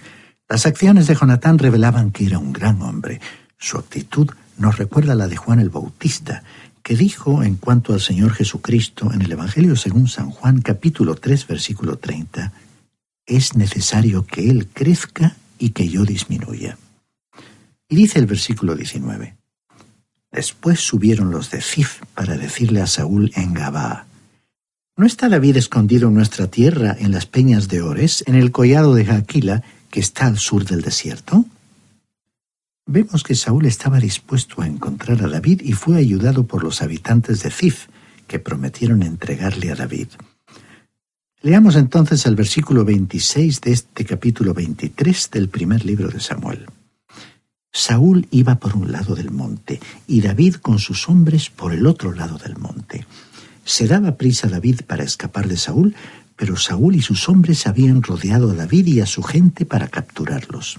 Las 0.48 0.66
acciones 0.66 1.06
de 1.06 1.14
Jonatán 1.14 1.58
revelaban 1.58 2.10
que 2.12 2.26
era 2.26 2.38
un 2.38 2.52
gran 2.52 2.82
hombre. 2.82 3.20
Su 3.58 3.78
actitud 3.78 4.30
nos 4.58 4.78
recuerda 4.78 5.12
a 5.12 5.16
la 5.16 5.28
de 5.28 5.36
Juan 5.36 5.60
el 5.60 5.70
Bautista, 5.70 6.42
que 6.82 6.94
dijo 6.94 7.42
en 7.42 7.56
cuanto 7.56 7.92
al 7.92 8.00
Señor 8.00 8.32
Jesucristo 8.32 9.12
en 9.12 9.22
el 9.22 9.32
Evangelio 9.32 9.76
según 9.76 10.08
San 10.08 10.30
Juan 10.30 10.60
capítulo 10.60 11.16
3 11.16 11.46
versículo 11.46 11.98
30, 11.98 12.52
es 13.26 13.56
necesario 13.56 14.24
que 14.24 14.48
Él 14.50 14.68
crezca 14.72 15.36
y 15.58 15.70
que 15.70 15.88
yo 15.88 16.04
disminuya. 16.04 16.78
Y 17.88 17.96
dice 17.96 18.18
el 18.18 18.26
versículo 18.26 18.76
19, 18.76 19.36
Después 20.32 20.80
subieron 20.80 21.30
los 21.30 21.50
de 21.50 21.60
Zif 21.60 22.02
para 22.14 22.36
decirle 22.36 22.80
a 22.82 22.86
Saúl 22.86 23.32
en 23.36 23.54
Gabaa, 23.54 24.06
¿No 24.98 25.04
está 25.04 25.28
David 25.28 25.58
escondido 25.58 26.08
en 26.08 26.14
nuestra 26.14 26.46
tierra 26.46 26.96
en 26.98 27.12
las 27.12 27.26
peñas 27.26 27.68
de 27.68 27.82
Ores, 27.82 28.24
en 28.26 28.34
el 28.34 28.50
collado 28.50 28.94
de 28.94 29.04
Jaquila, 29.04 29.62
que 29.90 30.00
está 30.00 30.26
al 30.26 30.38
sur 30.38 30.64
del 30.64 30.80
desierto? 30.80 31.44
Vemos 32.86 33.22
que 33.22 33.34
Saúl 33.34 33.66
estaba 33.66 33.98
dispuesto 33.98 34.62
a 34.62 34.66
encontrar 34.66 35.22
a 35.22 35.28
David 35.28 35.60
y 35.62 35.72
fue 35.72 35.98
ayudado 35.98 36.46
por 36.46 36.64
los 36.64 36.80
habitantes 36.80 37.42
de 37.42 37.50
Zif, 37.50 37.88
que 38.26 38.38
prometieron 38.38 39.02
entregarle 39.02 39.70
a 39.70 39.74
David. 39.74 40.08
Leamos 41.42 41.76
entonces 41.76 42.24
el 42.24 42.34
versículo 42.34 42.84
26 42.84 43.60
de 43.60 43.72
este 43.72 44.06
capítulo 44.06 44.54
23 44.54 45.30
del 45.30 45.50
primer 45.50 45.84
libro 45.84 46.08
de 46.08 46.20
Samuel. 46.20 46.66
Saúl 47.76 48.26
iba 48.30 48.54
por 48.54 48.74
un 48.74 48.90
lado 48.90 49.14
del 49.14 49.30
monte 49.30 49.80
y 50.06 50.22
David 50.22 50.54
con 50.54 50.78
sus 50.78 51.10
hombres 51.10 51.50
por 51.50 51.74
el 51.74 51.86
otro 51.86 52.14
lado 52.14 52.38
del 52.38 52.56
monte. 52.56 53.04
Se 53.66 53.86
daba 53.86 54.16
prisa 54.16 54.48
David 54.48 54.80
para 54.86 55.04
escapar 55.04 55.46
de 55.46 55.58
Saúl, 55.58 55.94
pero 56.36 56.56
Saúl 56.56 56.96
y 56.96 57.02
sus 57.02 57.28
hombres 57.28 57.66
habían 57.66 58.02
rodeado 58.02 58.50
a 58.50 58.54
David 58.54 58.86
y 58.86 59.00
a 59.00 59.06
su 59.06 59.22
gente 59.22 59.66
para 59.66 59.88
capturarlos. 59.88 60.78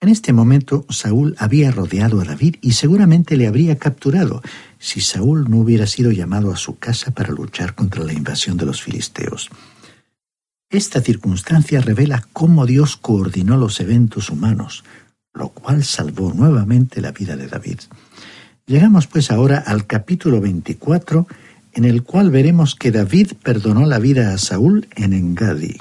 En 0.00 0.08
este 0.08 0.32
momento 0.32 0.86
Saúl 0.88 1.36
había 1.38 1.70
rodeado 1.70 2.22
a 2.22 2.24
David 2.24 2.56
y 2.62 2.72
seguramente 2.72 3.36
le 3.36 3.46
habría 3.46 3.76
capturado 3.76 4.40
si 4.78 5.02
Saúl 5.02 5.50
no 5.50 5.58
hubiera 5.58 5.86
sido 5.86 6.10
llamado 6.10 6.50
a 6.50 6.56
su 6.56 6.78
casa 6.78 7.10
para 7.10 7.32
luchar 7.32 7.74
contra 7.74 8.02
la 8.02 8.14
invasión 8.14 8.56
de 8.56 8.64
los 8.64 8.80
filisteos. 8.80 9.50
Esta 10.74 11.00
circunstancia 11.00 11.80
revela 11.80 12.26
cómo 12.32 12.66
Dios 12.66 12.96
coordinó 12.96 13.56
los 13.56 13.78
eventos 13.78 14.28
humanos, 14.28 14.82
lo 15.32 15.50
cual 15.50 15.84
salvó 15.84 16.32
nuevamente 16.34 17.00
la 17.00 17.12
vida 17.12 17.36
de 17.36 17.46
David. 17.46 17.78
Llegamos 18.66 19.06
pues 19.06 19.30
ahora 19.30 19.62
al 19.64 19.86
capítulo 19.86 20.40
24, 20.40 21.28
en 21.74 21.84
el 21.84 22.02
cual 22.02 22.32
veremos 22.32 22.74
que 22.74 22.90
David 22.90 23.34
perdonó 23.40 23.86
la 23.86 24.00
vida 24.00 24.34
a 24.34 24.38
Saúl 24.38 24.88
en 24.96 25.12
Engadi. 25.12 25.76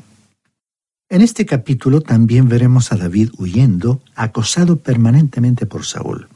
En 1.10 1.22
este 1.22 1.48
capítulo 1.48 2.02
también 2.02 2.48
veremos 2.48 2.92
a 2.92 2.96
David 2.96 3.32
huyendo, 3.40 4.00
acosado 4.14 4.78
permanentemente 4.78 5.66
por 5.66 5.86
Saúl. 5.86 6.28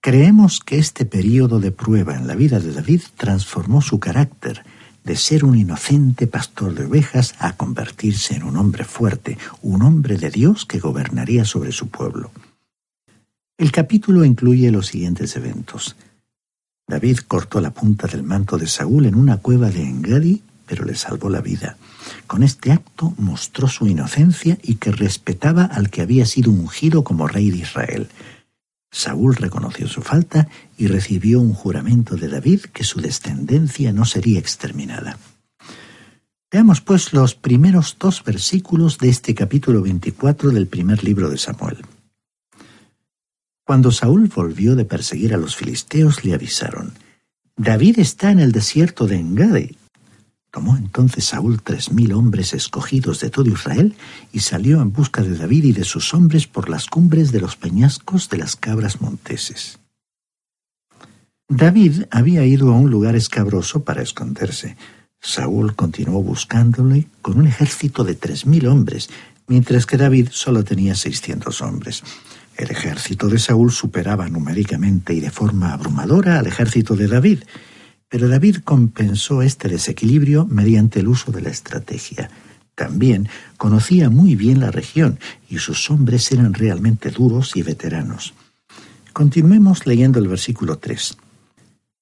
Creemos 0.00 0.60
que 0.60 0.78
este 0.78 1.04
período 1.04 1.60
de 1.60 1.70
prueba 1.70 2.16
en 2.16 2.28
la 2.28 2.34
vida 2.34 2.60
de 2.60 2.72
David 2.72 3.02
transformó 3.18 3.82
su 3.82 4.00
carácter, 4.00 4.64
de 5.04 5.16
ser 5.16 5.44
un 5.44 5.56
inocente 5.56 6.26
pastor 6.26 6.74
de 6.74 6.86
ovejas 6.86 7.34
a 7.38 7.56
convertirse 7.56 8.34
en 8.34 8.42
un 8.42 8.56
hombre 8.56 8.84
fuerte, 8.84 9.38
un 9.62 9.82
hombre 9.82 10.16
de 10.16 10.30
Dios 10.30 10.64
que 10.64 10.80
gobernaría 10.80 11.44
sobre 11.44 11.72
su 11.72 11.88
pueblo. 11.88 12.32
El 13.58 13.70
capítulo 13.70 14.24
incluye 14.24 14.70
los 14.72 14.88
siguientes 14.88 15.36
eventos. 15.36 15.94
David 16.88 17.18
cortó 17.28 17.60
la 17.60 17.70
punta 17.70 18.08
del 18.08 18.22
manto 18.22 18.58
de 18.58 18.66
Saúl 18.66 19.06
en 19.06 19.14
una 19.14 19.36
cueva 19.36 19.70
de 19.70 19.82
Engadi, 19.82 20.42
pero 20.66 20.84
le 20.84 20.94
salvó 20.94 21.28
la 21.30 21.40
vida. 21.40 21.76
Con 22.26 22.42
este 22.42 22.72
acto 22.72 23.14
mostró 23.18 23.68
su 23.68 23.86
inocencia 23.86 24.58
y 24.62 24.76
que 24.76 24.90
respetaba 24.90 25.64
al 25.64 25.90
que 25.90 26.02
había 26.02 26.26
sido 26.26 26.50
ungido 26.50 27.04
como 27.04 27.28
rey 27.28 27.50
de 27.50 27.58
Israel. 27.58 28.08
Saúl 28.94 29.34
reconoció 29.34 29.88
su 29.88 30.02
falta 30.02 30.48
y 30.78 30.86
recibió 30.86 31.40
un 31.40 31.52
juramento 31.52 32.14
de 32.14 32.28
David 32.28 32.60
que 32.72 32.84
su 32.84 33.00
descendencia 33.00 33.92
no 33.92 34.04
sería 34.04 34.38
exterminada. 34.38 35.18
Veamos 36.48 36.80
pues 36.80 37.12
los 37.12 37.34
primeros 37.34 37.96
dos 37.98 38.22
versículos 38.22 38.98
de 38.98 39.08
este 39.08 39.34
capítulo 39.34 39.82
24 39.82 40.52
del 40.52 40.68
primer 40.68 41.02
libro 41.02 41.28
de 41.28 41.38
Samuel. 41.38 41.78
Cuando 43.64 43.90
Saúl 43.90 44.30
volvió 44.32 44.76
de 44.76 44.84
perseguir 44.84 45.34
a 45.34 45.38
los 45.38 45.56
filisteos, 45.56 46.24
le 46.24 46.32
avisaron, 46.32 46.92
David 47.56 47.98
está 47.98 48.30
en 48.30 48.38
el 48.38 48.52
desierto 48.52 49.08
de 49.08 49.16
Engade, 49.16 49.74
Tomó 50.54 50.76
entonces 50.76 51.24
Saúl 51.24 51.60
tres 51.62 51.90
mil 51.90 52.12
hombres 52.12 52.54
escogidos 52.54 53.18
de 53.18 53.28
todo 53.28 53.50
Israel 53.50 53.96
y 54.32 54.38
salió 54.38 54.80
en 54.80 54.92
busca 54.92 55.20
de 55.20 55.36
David 55.36 55.64
y 55.64 55.72
de 55.72 55.82
sus 55.82 56.14
hombres 56.14 56.46
por 56.46 56.68
las 56.68 56.86
cumbres 56.86 57.32
de 57.32 57.40
los 57.40 57.56
peñascos 57.56 58.28
de 58.28 58.38
las 58.38 58.54
cabras 58.54 59.00
monteses. 59.00 59.80
David 61.48 62.04
había 62.12 62.46
ido 62.46 62.72
a 62.72 62.76
un 62.76 62.88
lugar 62.88 63.16
escabroso 63.16 63.82
para 63.82 64.02
esconderse. 64.02 64.76
Saúl 65.20 65.74
continuó 65.74 66.22
buscándole 66.22 67.08
con 67.20 67.40
un 67.40 67.48
ejército 67.48 68.04
de 68.04 68.14
tres 68.14 68.46
mil 68.46 68.68
hombres, 68.68 69.10
mientras 69.48 69.86
que 69.86 69.96
David 69.96 70.28
solo 70.30 70.62
tenía 70.62 70.94
seiscientos 70.94 71.62
hombres. 71.62 72.04
El 72.56 72.70
ejército 72.70 73.26
de 73.26 73.40
Saúl 73.40 73.72
superaba 73.72 74.28
numéricamente 74.28 75.14
y 75.14 75.18
de 75.20 75.32
forma 75.32 75.72
abrumadora 75.72 76.38
al 76.38 76.46
ejército 76.46 76.94
de 76.94 77.08
David, 77.08 77.40
pero 78.08 78.28
David 78.28 78.58
compensó 78.64 79.42
este 79.42 79.68
desequilibrio 79.68 80.46
mediante 80.46 81.00
el 81.00 81.08
uso 81.08 81.32
de 81.32 81.42
la 81.42 81.50
estrategia. 81.50 82.30
También 82.74 83.28
conocía 83.56 84.10
muy 84.10 84.34
bien 84.34 84.60
la 84.60 84.70
región 84.70 85.18
y 85.48 85.58
sus 85.58 85.90
hombres 85.90 86.30
eran 86.32 86.54
realmente 86.54 87.10
duros 87.10 87.56
y 87.56 87.62
veteranos. 87.62 88.34
Continuemos 89.12 89.86
leyendo 89.86 90.18
el 90.18 90.28
versículo 90.28 90.78
3. 90.78 91.16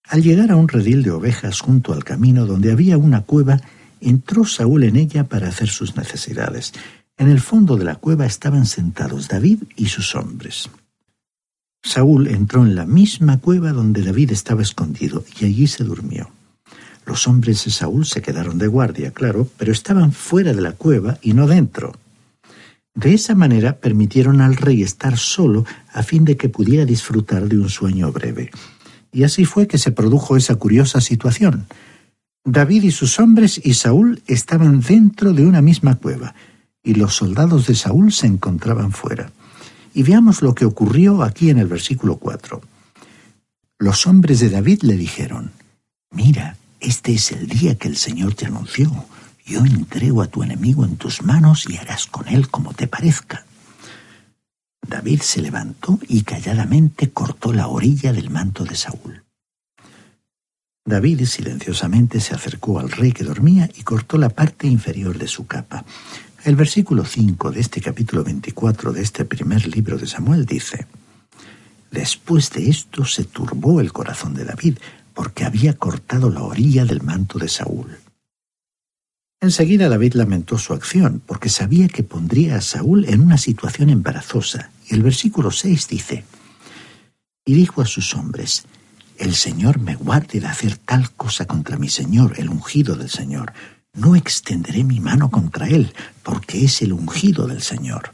Al 0.09 0.23
llegar 0.23 0.51
a 0.51 0.57
un 0.57 0.69
redil 0.69 1.03
de 1.03 1.11
ovejas 1.11 1.61
junto 1.61 1.93
al 1.93 2.05
camino 2.05 2.47
donde 2.47 2.73
había 2.73 2.99
una 2.99 3.23
cueva, 3.23 3.61
entró 4.01 4.45
Saúl 4.45 4.85
en 4.85 4.97
ella 4.97 5.25
para 5.25 5.49
hacer 5.49 5.69
sus 5.69 5.97
necesidades. 5.97 6.73
En 7.17 7.29
el 7.29 7.41
fondo 7.41 7.77
de 7.77 7.85
la 7.85 7.97
cueva 7.97 8.27
estaban 8.27 8.67
sentados 8.67 9.29
David 9.29 9.63
y 9.77 9.87
sus 9.87 10.15
hombres. 10.15 10.71
Saúl 11.83 12.29
entró 12.29 12.63
en 12.63 12.75
la 12.75 12.87
misma 12.87 13.39
cueva 13.39 13.73
donde 13.73 14.03
David 14.03 14.33
estaba 14.33 14.63
escondido 14.63 15.25
y 15.41 15.47
allí 15.47 15.67
se 15.67 15.85
durmió. 15.85 16.31
Los 17.05 17.27
hombres 17.27 17.65
de 17.65 17.73
Saúl 17.73 18.07
se 18.07 18.23
quedaron 18.23 18.59
de 18.59 18.69
guardia, 18.69 19.11
claro, 19.11 19.49
pero 19.57 19.73
estaban 19.73 20.13
fuera 20.13 20.53
de 20.53 20.61
la 20.61 20.73
cueva 20.73 21.19
y 21.21 21.33
no 21.33 21.47
dentro. 21.49 21.93
De 22.95 23.15
esa 23.15 23.35
manera 23.35 23.79
permitieron 23.79 24.41
al 24.41 24.57
rey 24.57 24.83
estar 24.83 25.19
solo 25.19 25.65
a 25.93 26.03
fin 26.03 26.25
de 26.25 26.37
que 26.37 26.49
pudiera 26.49 26.85
disfrutar 26.85 27.49
de 27.49 27.59
un 27.59 27.69
sueño 27.69 28.13
breve. 28.13 28.51
Y 29.11 29.25
así 29.25 29.45
fue 29.45 29.67
que 29.67 29.79
se 29.79 29.93
produjo 29.93 30.37
esa 30.37 30.55
curiosa 30.57 31.01
situación. 31.01 31.67
David 32.45 32.85
y 32.85 32.91
sus 32.91 33.19
hombres 33.19 33.61
y 33.63 33.75
Saúl 33.75 34.23
estaban 34.27 34.81
dentro 34.81 35.33
de 35.33 35.47
una 35.47 35.63
misma 35.63 35.97
cueva, 35.97 36.35
y 36.83 36.95
los 36.95 37.15
soldados 37.15 37.67
de 37.67 37.75
Saúl 37.75 38.13
se 38.13 38.27
encontraban 38.27 38.93
fuera. 38.93 39.33
Y 39.95 40.03
veamos 40.03 40.43
lo 40.43 40.55
que 40.55 40.65
ocurrió 40.65 41.23
aquí 41.23 41.51
en 41.51 41.59
el 41.59 41.67
versículo 41.67 42.17
4. 42.17 42.61
Los 43.79 44.07
hombres 44.07 44.41
de 44.41 44.51
David 44.51 44.83
le 44.83 44.97
dijeron, 44.97 45.53
Mira, 46.11 46.57
este 46.81 47.13
es 47.13 47.33
el 47.33 47.49
día 47.49 47.77
que 47.77 47.89
el 47.89 47.97
Señor 47.97 48.35
te 48.35 48.47
anunció. 48.47 49.07
Yo 49.45 49.61
entrego 49.61 50.23
a 50.23 50.29
tu 50.29 50.43
enemigo 50.43 50.85
en 50.85 50.97
tus 50.97 51.23
manos 51.23 51.69
y 51.69 51.77
harás 51.77 52.07
con 52.07 52.29
él 52.29 52.49
como 52.49 52.75
te 52.75 52.87
parezca. 52.87 53.45
David 54.87 55.21
se 55.23 55.41
levantó 55.41 55.99
y 56.09 56.23
calladamente 56.23 57.11
cortó 57.11 57.53
la 57.53 57.69
orilla 57.69 58.13
del 58.13 58.31
manto 58.31 58.65
de 58.65 58.77
Saúl. 58.77 59.25
David 60.85 61.25
silenciosamente 61.27 62.21
se 62.21 62.35
acercó 62.35 62.81
al 62.81 62.91
rey 62.91 63.13
que 63.13 63.25
dormía 63.25 63.71
y 63.75 63.83
cortó 63.83 64.19
la 64.19 64.29
parte 64.29 64.67
inferior 64.67 65.17
de 65.17 65.29
su 65.29 65.47
capa. 65.47 65.85
El 66.45 66.57
versículo 66.57 67.05
5 67.05 67.53
de 67.53 67.61
este 67.61 67.81
capítulo 67.81 68.25
24 68.25 68.93
de 68.93 69.01
este 69.01 69.25
primer 69.25 69.65
libro 69.69 69.97
de 69.97 70.09
Samuel 70.09 70.45
dice, 70.45 70.89
Después 71.93 72.51
de 72.51 72.69
esto 72.69 73.05
se 73.05 73.23
turbó 73.23 73.81
el 73.81 73.93
corazón 73.93 74.35
de 74.35 74.45
David, 74.45 74.79
porque 75.15 75.45
había 75.45 75.75
cortado 75.75 76.31
la 76.31 76.43
orilla 76.43 76.85
del 76.85 77.01
manto 77.01 77.39
de 77.39 77.49
Saúl. 77.49 77.97
Enseguida 79.41 79.89
David 79.89 80.15
lamentó 80.15 80.59
su 80.59 80.73
acción, 80.73 81.23
porque 81.25 81.49
sabía 81.49 81.87
que 81.87 82.03
pondría 82.03 82.57
a 82.57 82.61
Saúl 82.61 83.05
en 83.05 83.21
una 83.21 83.39
situación 83.39 83.91
embarazosa, 83.91 84.71
y 84.91 84.95
el 84.95 85.03
versículo 85.03 85.53
6 85.53 85.87
dice, 85.87 86.25
Y 87.45 87.55
dijo 87.55 87.83
a 87.83 87.87
sus 87.87 88.15
hombres, 88.17 88.65
El 89.17 89.37
Señor 89.37 89.79
me 89.79 89.95
guarde 89.95 90.41
de 90.41 90.49
hacer 90.49 90.77
tal 90.77 91.13
cosa 91.13 91.45
contra 91.45 91.79
mi 91.79 91.89
Señor, 91.89 92.35
el 92.39 92.49
ungido 92.49 92.97
del 92.97 93.11
Señor. 93.11 93.53
No 93.95 94.17
extenderé 94.17 94.85
mi 94.85 95.01
mano 95.01 95.31
contra 95.31 95.69
él, 95.69 95.93
porque 96.23 96.65
es 96.65 96.81
el 96.81 96.95
ungido 96.95 97.47
del 97.47 97.61
Señor. 97.61 98.11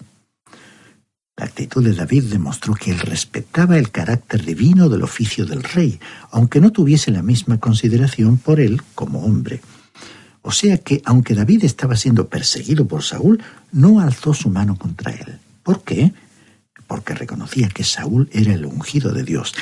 La 1.37 1.45
actitud 1.45 1.85
de 1.85 1.95
David 1.95 2.25
demostró 2.25 2.75
que 2.75 2.91
él 2.91 2.99
respetaba 2.99 3.79
el 3.79 3.93
carácter 3.93 4.45
divino 4.45 4.89
del 4.89 5.05
oficio 5.05 5.47
del 5.47 5.63
rey, 5.63 6.01
aunque 6.33 6.61
no 6.61 6.73
tuviese 6.73 7.13
la 7.13 7.23
misma 7.23 7.61
consideración 7.61 8.39
por 8.39 8.59
él 8.59 8.83
como 8.97 9.25
hombre. 9.25 9.61
O 10.43 10.51
sea 10.51 10.79
que, 10.79 11.01
aunque 11.05 11.35
David 11.35 11.65
estaba 11.65 11.95
siendo 11.95 12.27
perseguido 12.29 12.89
por 12.89 13.05
Saúl, 13.05 13.41
no 13.71 14.01
alzó 14.01 14.35
su 14.35 14.51
mano 14.51 14.77
contra 14.77 15.13
él. 15.13 15.39
¿Por 15.63 15.85
qué? 15.85 16.13
Porque 16.89 17.15
reconocía 17.15 17.69
que 17.69 17.85
Saúl 17.85 18.29
era 18.33 18.53
el 18.53 18.67
ungido 18.67 19.13
de 19.13 19.23
Dios. 19.23 19.55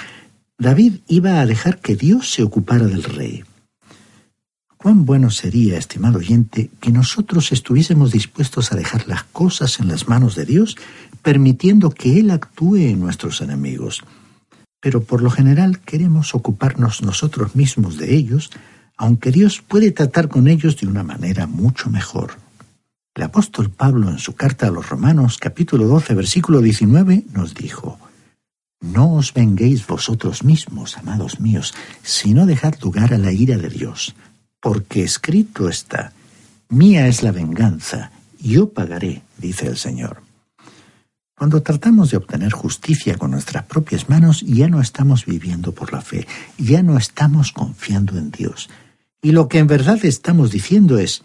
David 0.57 1.01
iba 1.09 1.41
a 1.41 1.47
dejar 1.47 1.81
que 1.81 1.95
Dios 1.95 2.31
se 2.31 2.43
ocupara 2.43 2.87
del 2.87 3.03
rey. 3.03 3.45
Cuán 4.87 5.05
bueno 5.05 5.33
sería, 5.33 5.79
estimado 5.79 6.19
oyente, 6.19 6.71
que 6.81 6.93
nosotros 6.93 7.51
estuviésemos 7.51 8.13
dispuestos 8.13 8.71
a 8.71 8.77
dejar 8.77 9.09
las 9.09 9.25
cosas 9.25 9.81
en 9.81 9.89
las 9.89 10.07
manos 10.07 10.37
de 10.37 10.45
Dios, 10.45 10.77
permitiendo 11.23 11.91
que 11.91 12.21
Él 12.21 12.31
actúe 12.31 12.77
en 12.77 13.01
nuestros 13.01 13.41
enemigos. 13.41 14.05
Pero 14.81 15.03
por 15.03 15.23
lo 15.23 15.31
general 15.31 15.81
queremos 15.81 16.37
ocuparnos 16.37 17.03
nosotros 17.03 17.57
mismos 17.57 17.97
de 17.97 18.15
ellos, 18.15 18.53
aunque 18.97 19.33
Dios 19.33 19.61
puede 19.61 19.91
tratar 19.91 20.29
con 20.29 20.47
ellos 20.47 20.77
de 20.77 20.87
una 20.87 21.03
manera 21.03 21.49
mucho 21.49 21.91
mejor. 21.91 22.35
El 23.17 23.25
apóstol 23.25 23.71
Pablo 23.71 24.09
en 24.09 24.21
su 24.21 24.37
carta 24.37 24.69
a 24.69 24.71
los 24.71 24.89
Romanos 24.89 25.39
capítulo 25.39 25.89
12 25.89 26.15
versículo 26.15 26.61
19 26.61 27.25
nos 27.33 27.55
dijo, 27.55 27.99
No 28.81 29.15
os 29.15 29.35
venguéis 29.35 29.85
vosotros 29.85 30.45
mismos, 30.45 30.97
amados 30.97 31.41
míos, 31.41 31.75
sino 32.05 32.47
dejad 32.47 32.75
lugar 32.81 33.13
a 33.13 33.19
la 33.19 33.33
ira 33.33 33.57
de 33.57 33.69
Dios 33.69 34.15
porque 34.61 35.05
escrito 35.05 35.69
está, 35.69 36.13
mía 36.69 37.07
es 37.07 37.23
la 37.23 37.33
venganza, 37.33 38.11
yo 38.41 38.71
pagaré, 38.71 39.23
dice 39.39 39.67
el 39.67 39.77
Señor. 39.77 40.23
Cuando 41.37 41.63
tratamos 41.63 42.11
de 42.11 42.17
obtener 42.17 42.53
justicia 42.53 43.19
con 43.19 43.33
nuestras 43.33 43.65
propias 43.65 44.09
manos, 44.09 44.41
ya 44.41 44.69
no 44.69 44.81
estamos 44.81 45.27
viviendo 45.27 45.73
por 45.73 45.93
la 45.93 46.01
fe, 46.01 46.27
ya 46.57 46.83
no 46.83 46.97
estamos 46.97 47.53
confiando 47.53 48.17
en 48.17 48.31
Dios. 48.31 48.71
Y 49.21 49.33
lo 49.33 49.49
que 49.49 49.59
en 49.59 49.67
verdad 49.67 50.03
estamos 50.05 50.51
diciendo 50.51 50.99
es, 50.99 51.23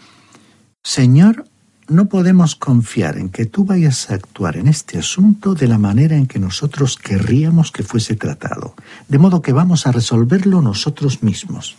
Señor, 0.84 1.46
no 1.88 2.08
podemos 2.08 2.56
confiar 2.56 3.18
en 3.18 3.30
que 3.30 3.46
tú 3.46 3.64
vayas 3.66 4.10
a 4.10 4.16
actuar 4.16 4.58
en 4.58 4.68
este 4.68 4.98
asunto 4.98 5.56
de 5.56 5.68
la 5.68 5.78
manera 5.78 6.16
en 6.16 6.28
que 6.28 6.40
nosotros 6.40 6.98
querríamos 6.98 7.72
que 7.72 7.84
fuese 7.84 8.16
tratado, 8.16 8.76
de 9.08 9.18
modo 9.18 9.42
que 9.42 9.54
vamos 9.54 9.88
a 9.88 9.92
resolverlo 9.92 10.62
nosotros 10.62 11.22
mismos. 11.22 11.78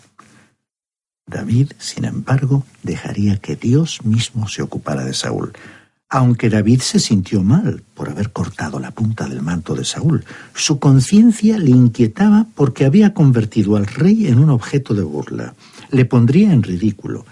David, 1.26 1.73
sin 1.79 2.05
embargo, 2.05 2.64
dejaría 2.83 3.37
que 3.37 3.57
Dios 3.57 4.05
mismo 4.05 4.49
se 4.49 4.62
ocupara 4.62 5.05
de 5.05 5.14
Saúl, 5.14 5.52
aunque 6.09 6.50
David 6.50 6.81
se 6.81 6.99
sintió 6.99 7.43
mal 7.43 7.83
por 7.95 8.11
haber 8.11 8.33
cortado 8.33 8.79
la 8.81 8.91
punta 8.91 9.26
del 9.26 9.41
manto 9.41 9.75
de 9.75 9.85
Saúl. 9.85 10.25
Su 10.55 10.79
conciencia 10.79 11.59
le 11.59 11.71
inquietaba 11.71 12.47
porque 12.55 12.85
había 12.85 13.14
convertido 13.14 13.76
al 13.76 13.87
rey 13.87 14.26
en 14.26 14.38
un 14.38 14.50
objeto 14.50 14.95
de 14.95 15.02
burla. 15.02 15.55
Le 15.91 16.05
pondría 16.05 16.52
en 16.52 16.62
ridículo. 16.62 17.25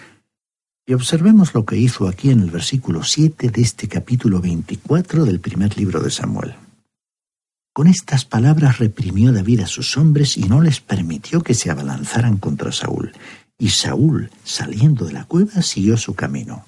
Y 0.87 0.95
observemos 0.95 1.53
lo 1.53 1.67
que 1.67 1.77
hizo 1.77 2.09
aquí 2.09 2.31
en 2.31 2.41
el 2.41 2.51
versículo 2.51 3.03
7 3.03 3.51
de 3.51 3.61
este 3.61 3.87
capítulo 3.87 4.41
24 4.41 5.25
del 5.25 5.41
primer 5.41 5.77
libro 5.77 6.01
de 6.01 6.11
Samuel. 6.11 6.55
Con 7.73 7.87
estas 7.87 8.25
palabras 8.25 8.79
reprimió 8.79 9.33
David 9.33 9.61
a 9.61 9.67
sus 9.67 9.97
hombres 9.97 10.37
y 10.37 10.45
no 10.45 10.61
les 10.61 10.81
permitió 10.81 11.43
que 11.43 11.55
se 11.55 11.71
abalanzaran 11.71 12.39
contra 12.39 12.73
Saúl 12.73 13.13
y 13.61 13.69
Saúl, 13.69 14.31
saliendo 14.43 15.05
de 15.05 15.13
la 15.13 15.25
cueva, 15.25 15.63
siguió 15.63 15.97
su 15.99 16.15
camino. 16.15 16.65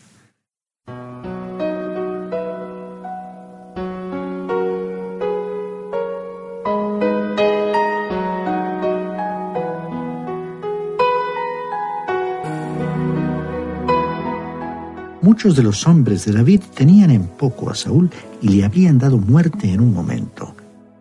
Muchos 15.23 15.57
de 15.57 15.63
los 15.63 15.87
hombres 15.87 16.27
de 16.27 16.33
David 16.33 16.61
tenían 16.75 17.11
en 17.11 17.27
poco 17.27 17.71
a 17.71 17.75
Saúl 17.75 18.11
y 18.43 18.49
le 18.49 18.65
habían 18.65 18.99
dado 18.99 19.17
muerte 19.17 19.73
en 19.73 19.81
un 19.81 19.95
momento, 19.95 20.55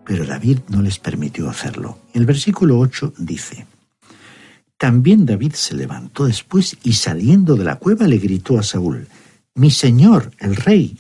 pero 0.06 0.26
David 0.26 0.60
no 0.70 0.82
les 0.82 1.00
permitió 1.00 1.50
hacerlo. 1.50 1.98
El 2.14 2.26
versículo 2.26 2.80
8 2.80 3.14
dice, 3.18 3.66
también 4.82 5.28
David 5.28 5.54
se 5.54 5.76
levantó 5.76 6.26
después 6.26 6.76
y 6.82 6.94
saliendo 6.94 7.56
de 7.56 7.64
la 7.64 7.76
cueva 7.76 8.08
le 8.08 8.18
gritó 8.18 8.58
a 8.58 8.64
Saúl, 8.64 9.08
Mi 9.54 9.70
señor, 9.70 10.32
el 10.40 10.56
rey. 10.56 10.98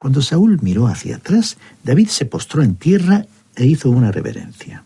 Cuando 0.00 0.20
Saúl 0.20 0.58
miró 0.60 0.88
hacia 0.88 1.14
atrás, 1.14 1.58
David 1.84 2.08
se 2.08 2.24
postró 2.24 2.64
en 2.64 2.74
tierra 2.74 3.24
e 3.54 3.66
hizo 3.66 3.88
una 3.88 4.10
reverencia. 4.10 4.82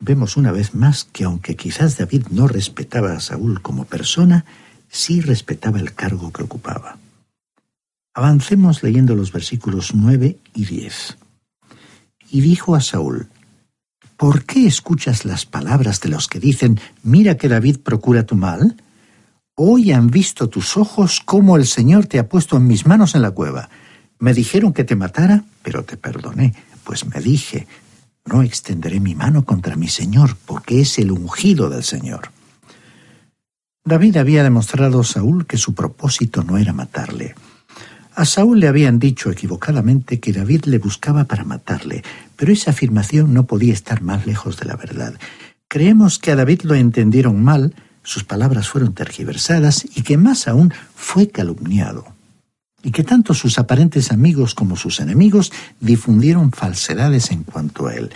Vemos 0.00 0.36
una 0.36 0.50
vez 0.50 0.74
más 0.74 1.04
que 1.04 1.22
aunque 1.22 1.54
quizás 1.54 1.96
David 1.96 2.26
no 2.32 2.48
respetaba 2.48 3.12
a 3.12 3.20
Saúl 3.20 3.62
como 3.62 3.84
persona, 3.84 4.44
sí 4.88 5.20
respetaba 5.20 5.78
el 5.78 5.94
cargo 5.94 6.32
que 6.32 6.42
ocupaba. 6.42 6.98
Avancemos 8.12 8.82
leyendo 8.82 9.14
los 9.14 9.30
versículos 9.30 9.94
9 9.94 10.36
y 10.52 10.64
10. 10.64 11.16
Y 12.32 12.40
dijo 12.40 12.74
a 12.74 12.80
Saúl, 12.80 13.28
¿Por 14.18 14.44
qué 14.44 14.66
escuchas 14.66 15.24
las 15.24 15.46
palabras 15.46 16.00
de 16.00 16.08
los 16.08 16.26
que 16.26 16.40
dicen, 16.40 16.80
mira 17.04 17.36
que 17.36 17.48
David 17.48 17.78
procura 17.78 18.26
tu 18.26 18.34
mal? 18.34 18.74
Hoy 19.54 19.92
han 19.92 20.08
visto 20.08 20.48
tus 20.48 20.76
ojos 20.76 21.22
cómo 21.24 21.56
el 21.56 21.66
Señor 21.66 22.06
te 22.06 22.18
ha 22.18 22.28
puesto 22.28 22.56
en 22.56 22.66
mis 22.66 22.84
manos 22.84 23.14
en 23.14 23.22
la 23.22 23.30
cueva. 23.30 23.70
Me 24.18 24.34
dijeron 24.34 24.72
que 24.72 24.82
te 24.82 24.96
matara, 24.96 25.44
pero 25.62 25.84
te 25.84 25.96
perdoné, 25.96 26.52
pues 26.82 27.06
me 27.06 27.20
dije, 27.20 27.68
no 28.24 28.42
extenderé 28.42 28.98
mi 28.98 29.14
mano 29.14 29.44
contra 29.44 29.76
mi 29.76 29.86
Señor, 29.86 30.36
porque 30.46 30.80
es 30.80 30.98
el 30.98 31.12
ungido 31.12 31.70
del 31.70 31.84
Señor. 31.84 32.32
David 33.84 34.16
había 34.16 34.42
demostrado 34.42 34.98
a 34.98 35.04
Saúl 35.04 35.46
que 35.46 35.58
su 35.58 35.74
propósito 35.74 36.42
no 36.42 36.58
era 36.58 36.72
matarle. 36.72 37.36
A 38.16 38.24
Saúl 38.24 38.58
le 38.58 38.66
habían 38.66 38.98
dicho 38.98 39.30
equivocadamente 39.30 40.18
que 40.18 40.32
David 40.32 40.64
le 40.64 40.78
buscaba 40.78 41.22
para 41.22 41.44
matarle, 41.44 42.02
pero 42.38 42.52
esa 42.52 42.70
afirmación 42.70 43.34
no 43.34 43.46
podía 43.46 43.72
estar 43.72 44.00
más 44.00 44.24
lejos 44.24 44.56
de 44.58 44.66
la 44.66 44.76
verdad. 44.76 45.14
Creemos 45.66 46.20
que 46.20 46.30
a 46.30 46.36
David 46.36 46.62
lo 46.62 46.76
entendieron 46.76 47.42
mal, 47.42 47.74
sus 48.04 48.22
palabras 48.22 48.68
fueron 48.68 48.94
tergiversadas 48.94 49.84
y 49.84 50.02
que 50.02 50.16
más 50.16 50.46
aún 50.46 50.72
fue 50.94 51.28
calumniado. 51.28 52.06
Y 52.80 52.92
que 52.92 53.02
tanto 53.02 53.34
sus 53.34 53.58
aparentes 53.58 54.12
amigos 54.12 54.54
como 54.54 54.76
sus 54.76 55.00
enemigos 55.00 55.52
difundieron 55.80 56.52
falsedades 56.52 57.32
en 57.32 57.42
cuanto 57.42 57.88
a 57.88 57.96
él. 57.96 58.10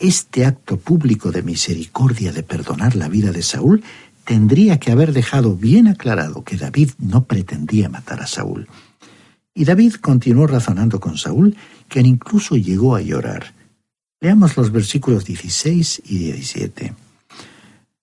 Este 0.00 0.44
acto 0.44 0.76
público 0.76 1.30
de 1.30 1.44
misericordia 1.44 2.32
de 2.32 2.42
perdonar 2.42 2.96
la 2.96 3.08
vida 3.08 3.30
de 3.30 3.42
Saúl 3.42 3.84
tendría 4.24 4.80
que 4.80 4.90
haber 4.90 5.12
dejado 5.12 5.54
bien 5.54 5.86
aclarado 5.86 6.42
que 6.42 6.56
David 6.56 6.90
no 6.98 7.24
pretendía 7.24 7.88
matar 7.88 8.20
a 8.20 8.26
Saúl. 8.26 8.66
Y 9.54 9.64
David 9.64 9.94
continuó 10.00 10.48
razonando 10.48 10.98
con 10.98 11.16
Saúl, 11.16 11.56
quien 11.86 12.06
incluso 12.06 12.56
llegó 12.56 12.96
a 12.96 13.00
llorar. 13.00 13.59
Leamos 14.22 14.58
los 14.58 14.70
versículos 14.70 15.24
16 15.24 16.02
y 16.04 16.18
17. 16.18 16.94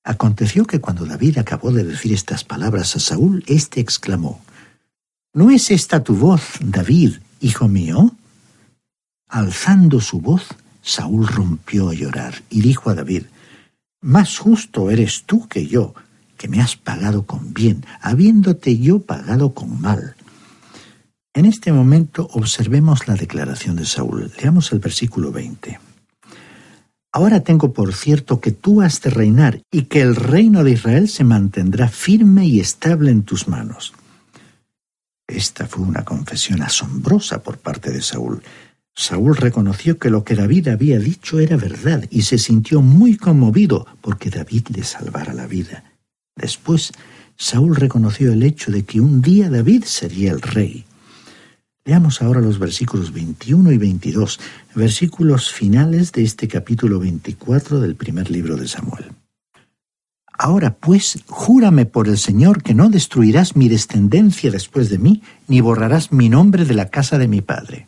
Aconteció 0.03 0.65
que 0.65 0.81
cuando 0.81 1.05
David 1.05 1.37
acabó 1.37 1.71
de 1.71 1.83
decir 1.83 2.11
estas 2.11 2.43
palabras 2.43 2.95
a 2.95 2.99
Saúl, 2.99 3.43
éste 3.45 3.79
exclamó, 3.79 4.41
¿No 5.33 5.51
es 5.51 5.69
esta 5.69 6.03
tu 6.03 6.15
voz, 6.15 6.41
David, 6.59 7.17
hijo 7.39 7.67
mío? 7.67 8.15
Alzando 9.27 10.01
su 10.01 10.19
voz, 10.19 10.47
Saúl 10.81 11.27
rompió 11.27 11.89
a 11.89 11.93
llorar 11.93 12.41
y 12.49 12.61
dijo 12.61 12.89
a 12.89 12.95
David, 12.95 13.25
Más 14.01 14.39
justo 14.39 14.89
eres 14.89 15.23
tú 15.23 15.47
que 15.47 15.67
yo, 15.67 15.93
que 16.35 16.47
me 16.47 16.61
has 16.61 16.77
pagado 16.77 17.27
con 17.27 17.53
bien, 17.53 17.85
habiéndote 18.01 18.79
yo 18.79 19.01
pagado 19.01 19.53
con 19.53 19.79
mal. 19.79 20.15
En 21.35 21.45
este 21.45 21.71
momento 21.71 22.27
observemos 22.33 23.07
la 23.07 23.13
declaración 23.13 23.75
de 23.75 23.85
Saúl. 23.85 24.31
Leamos 24.41 24.71
el 24.71 24.79
versículo 24.79 25.31
20. 25.31 25.86
Ahora 27.17 27.39
tengo 27.39 27.73
por 27.73 27.95
cierto 27.95 28.39
que 28.39 28.51
tú 28.51 28.83
has 28.83 29.01
de 29.01 29.09
reinar 29.09 29.63
y 29.71 29.85
que 29.85 30.01
el 30.01 30.15
reino 30.15 30.63
de 30.63 30.73
Israel 30.73 31.09
se 31.09 31.23
mantendrá 31.23 31.87
firme 31.87 32.45
y 32.45 32.59
estable 32.59 33.09
en 33.09 33.23
tus 33.23 33.47
manos. 33.47 33.93
Esta 35.27 35.65
fue 35.65 35.83
una 35.83 36.05
confesión 36.05 36.61
asombrosa 36.61 37.41
por 37.41 37.57
parte 37.57 37.89
de 37.89 38.03
Saúl. 38.03 38.43
Saúl 38.93 39.35
reconoció 39.35 39.97
que 39.97 40.11
lo 40.11 40.23
que 40.23 40.35
David 40.35 40.67
había 40.67 40.99
dicho 40.99 41.39
era 41.39 41.57
verdad 41.57 42.05
y 42.11 42.21
se 42.21 42.37
sintió 42.37 42.83
muy 42.83 43.17
conmovido 43.17 43.87
porque 44.01 44.29
David 44.29 44.67
le 44.75 44.83
salvara 44.83 45.33
la 45.33 45.47
vida. 45.47 45.85
Después, 46.35 46.91
Saúl 47.35 47.77
reconoció 47.77 48.31
el 48.31 48.43
hecho 48.43 48.69
de 48.69 48.85
que 48.85 49.01
un 49.01 49.23
día 49.23 49.49
David 49.49 49.85
sería 49.85 50.31
el 50.31 50.41
rey. 50.43 50.85
Leamos 51.87 52.21
ahora 52.21 52.41
los 52.41 52.59
versículos 52.59 53.13
21 53.13 53.71
y 53.71 53.77
22, 53.77 54.41
versículos 54.75 55.53
finales 55.53 56.11
de 56.11 56.21
este 56.23 56.49
capítulo 56.49 56.99
24 56.99 57.79
del 57.79 57.95
primer 57.95 58.29
libro 58.29 58.57
de 58.57 58.67
Samuel. 58.67 59.05
Ahora 60.37 60.75
pues, 60.75 61.23
júrame 61.27 61.85
por 61.85 62.09
el 62.09 62.17
Señor 62.17 62.61
que 62.61 62.73
no 62.73 62.89
destruirás 62.89 63.55
mi 63.55 63.69
descendencia 63.69 64.51
después 64.51 64.89
de 64.89 64.97
mí, 64.97 65.23
ni 65.47 65.61
borrarás 65.61 66.11
mi 66.11 66.27
nombre 66.27 66.65
de 66.65 66.73
la 66.73 66.89
casa 66.89 67.17
de 67.17 67.29
mi 67.29 67.39
padre. 67.39 67.87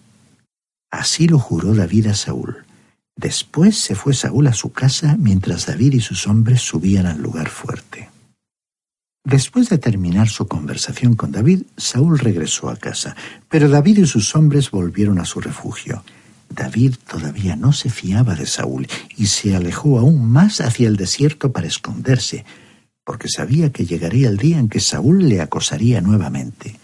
Así 0.89 1.27
lo 1.27 1.37
juró 1.37 1.75
David 1.75 2.07
a 2.07 2.13
Saúl. 2.13 2.63
Después 3.17 3.77
se 3.77 3.95
fue 3.95 4.13
Saúl 4.13 4.47
a 4.47 4.53
su 4.53 4.71
casa 4.71 5.17
mientras 5.19 5.65
David 5.65 5.95
y 5.95 5.99
sus 5.99 6.25
hombres 6.25 6.61
subían 6.61 7.05
al 7.05 7.21
lugar 7.21 7.49
fuerte. 7.49 8.07
Después 9.23 9.69
de 9.69 9.77
terminar 9.77 10.29
su 10.29 10.47
conversación 10.47 11.15
con 11.15 11.31
David, 11.31 11.63
Saúl 11.75 12.19
regresó 12.19 12.69
a 12.69 12.77
casa, 12.77 13.15
pero 13.49 13.69
David 13.69 13.99
y 13.99 14.05
sus 14.05 14.35
hombres 14.35 14.71
volvieron 14.71 15.19
a 15.19 15.25
su 15.25 15.41
refugio. 15.41 16.03
David 16.49 16.95
todavía 17.07 17.55
no 17.55 17.73
se 17.73 17.89
fiaba 17.89 18.33
de 18.35 18.45
Saúl 18.45 18.87
y 19.17 19.27
se 19.27 19.55
alejó 19.55 19.99
aún 19.99 20.25
más 20.29 20.61
hacia 20.61 20.87
el 20.87 20.95
desierto 20.95 21.51
para 21.51 21.67
esconderse, 21.67 22.45
porque 23.03 23.27
sabía 23.27 23.71
que 23.71 23.85
llegaría 23.85 24.29
el 24.29 24.37
día 24.37 24.57
en 24.57 24.69
que 24.69 24.79
Saúl 24.79 25.27
le 25.27 25.41
acosaría 25.41 26.01
nuevamente. 26.01 26.79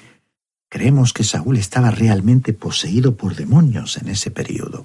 Creemos 0.69 1.13
que 1.13 1.23
Saúl 1.23 1.57
estaba 1.57 1.89
realmente 1.89 2.53
poseído 2.53 3.15
por 3.15 3.35
demonios 3.35 3.97
en 3.97 4.09
ese 4.09 4.29
periodo. 4.29 4.83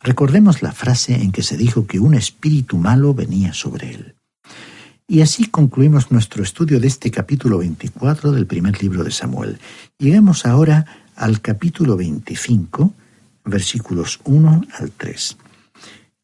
Recordemos 0.00 0.62
la 0.62 0.72
frase 0.72 1.14
en 1.14 1.30
que 1.30 1.42
se 1.42 1.56
dijo 1.56 1.86
que 1.86 2.00
un 2.00 2.14
espíritu 2.14 2.78
malo 2.78 3.12
venía 3.12 3.52
sobre 3.52 3.94
él. 3.94 4.14
Y 5.10 5.22
así 5.22 5.46
concluimos 5.46 6.12
nuestro 6.12 6.44
estudio 6.44 6.78
de 6.78 6.86
este 6.86 7.10
capítulo 7.10 7.58
24 7.58 8.30
del 8.30 8.46
primer 8.46 8.80
libro 8.80 9.02
de 9.02 9.10
Samuel. 9.10 9.58
Llegamos 9.98 10.46
ahora 10.46 10.86
al 11.16 11.40
capítulo 11.40 11.96
25, 11.96 12.94
versículos 13.44 14.20
1 14.22 14.62
al 14.78 14.92
3. 14.92 15.36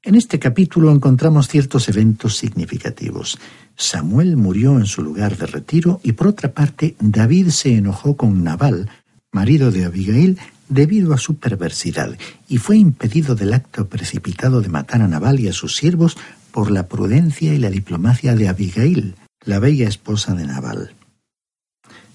En 0.04 0.14
este 0.14 0.38
capítulo 0.38 0.92
encontramos 0.92 1.48
ciertos 1.48 1.88
eventos 1.88 2.36
significativos. 2.36 3.40
Samuel 3.74 4.36
murió 4.36 4.78
en 4.78 4.86
su 4.86 5.02
lugar 5.02 5.36
de 5.36 5.46
retiro 5.46 5.98
y 6.04 6.12
por 6.12 6.28
otra 6.28 6.52
parte 6.52 6.94
David 7.00 7.48
se 7.48 7.74
enojó 7.74 8.16
con 8.16 8.44
Nabal, 8.44 8.88
marido 9.32 9.72
de 9.72 9.84
Abigail, 9.84 10.38
debido 10.68 11.12
a 11.12 11.18
su 11.18 11.38
perversidad 11.38 12.16
y 12.48 12.58
fue 12.58 12.76
impedido 12.76 13.34
del 13.34 13.52
acto 13.52 13.88
precipitado 13.88 14.60
de 14.60 14.68
matar 14.68 15.02
a 15.02 15.08
Nabal 15.08 15.40
y 15.40 15.48
a 15.48 15.52
sus 15.52 15.74
siervos 15.74 16.16
por 16.56 16.70
la 16.70 16.88
prudencia 16.88 17.52
y 17.52 17.58
la 17.58 17.68
diplomacia 17.68 18.34
de 18.34 18.48
Abigail, 18.48 19.14
la 19.44 19.58
bella 19.58 19.86
esposa 19.86 20.32
de 20.32 20.46
Nabal. 20.46 20.94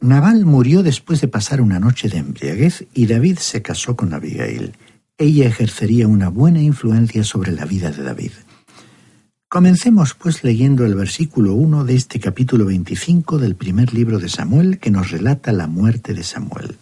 Nabal 0.02 0.48
murió 0.48 0.82
después 0.82 1.22
de 1.22 1.28
pasar 1.28 1.62
una 1.62 1.80
noche 1.80 2.10
de 2.10 2.18
embriaguez 2.18 2.88
y 2.96 3.06
David 3.06 3.38
se 3.38 3.62
casó 3.62 3.96
con 3.96 4.16
Abigail. 4.16 4.74
Ella 5.20 5.46
ejercería 5.46 6.08
una 6.08 6.30
buena 6.30 6.60
influencia 6.60 7.24
sobre 7.24 7.52
la 7.52 7.66
vida 7.66 7.92
de 7.92 8.02
David. 8.02 8.32
Comencemos 9.48 10.16
pues 10.16 10.44
leyendo 10.44 10.88
el 10.88 10.96
versículo 10.96 11.54
1 11.54 11.86
de 11.86 11.94
este 11.94 12.20
capítulo 12.20 12.66
25 12.66 13.38
del 13.38 13.54
primer 13.54 13.94
libro 13.94 14.18
de 14.18 14.28
Samuel 14.28 14.80
que 14.80 14.90
nos 14.90 15.12
relata 15.12 15.52
la 15.52 15.68
muerte 15.68 16.16
de 16.16 16.24
Samuel. 16.24 16.78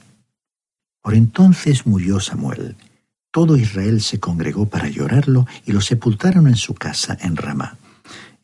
Por 1.02 1.14
entonces 1.14 1.86
murió 1.86 2.22
Samuel, 2.22 2.78
todo 3.32 3.58
Israel 3.58 4.02
se 4.02 4.20
congregó 4.20 4.68
para 4.68 4.90
llorarlo 4.90 5.46
y 5.66 5.72
lo 5.72 5.82
sepultaron 5.82 6.48
en 6.48 6.56
su 6.56 6.74
casa 6.74 7.18
en 7.22 7.36
Ramá. 7.36 7.78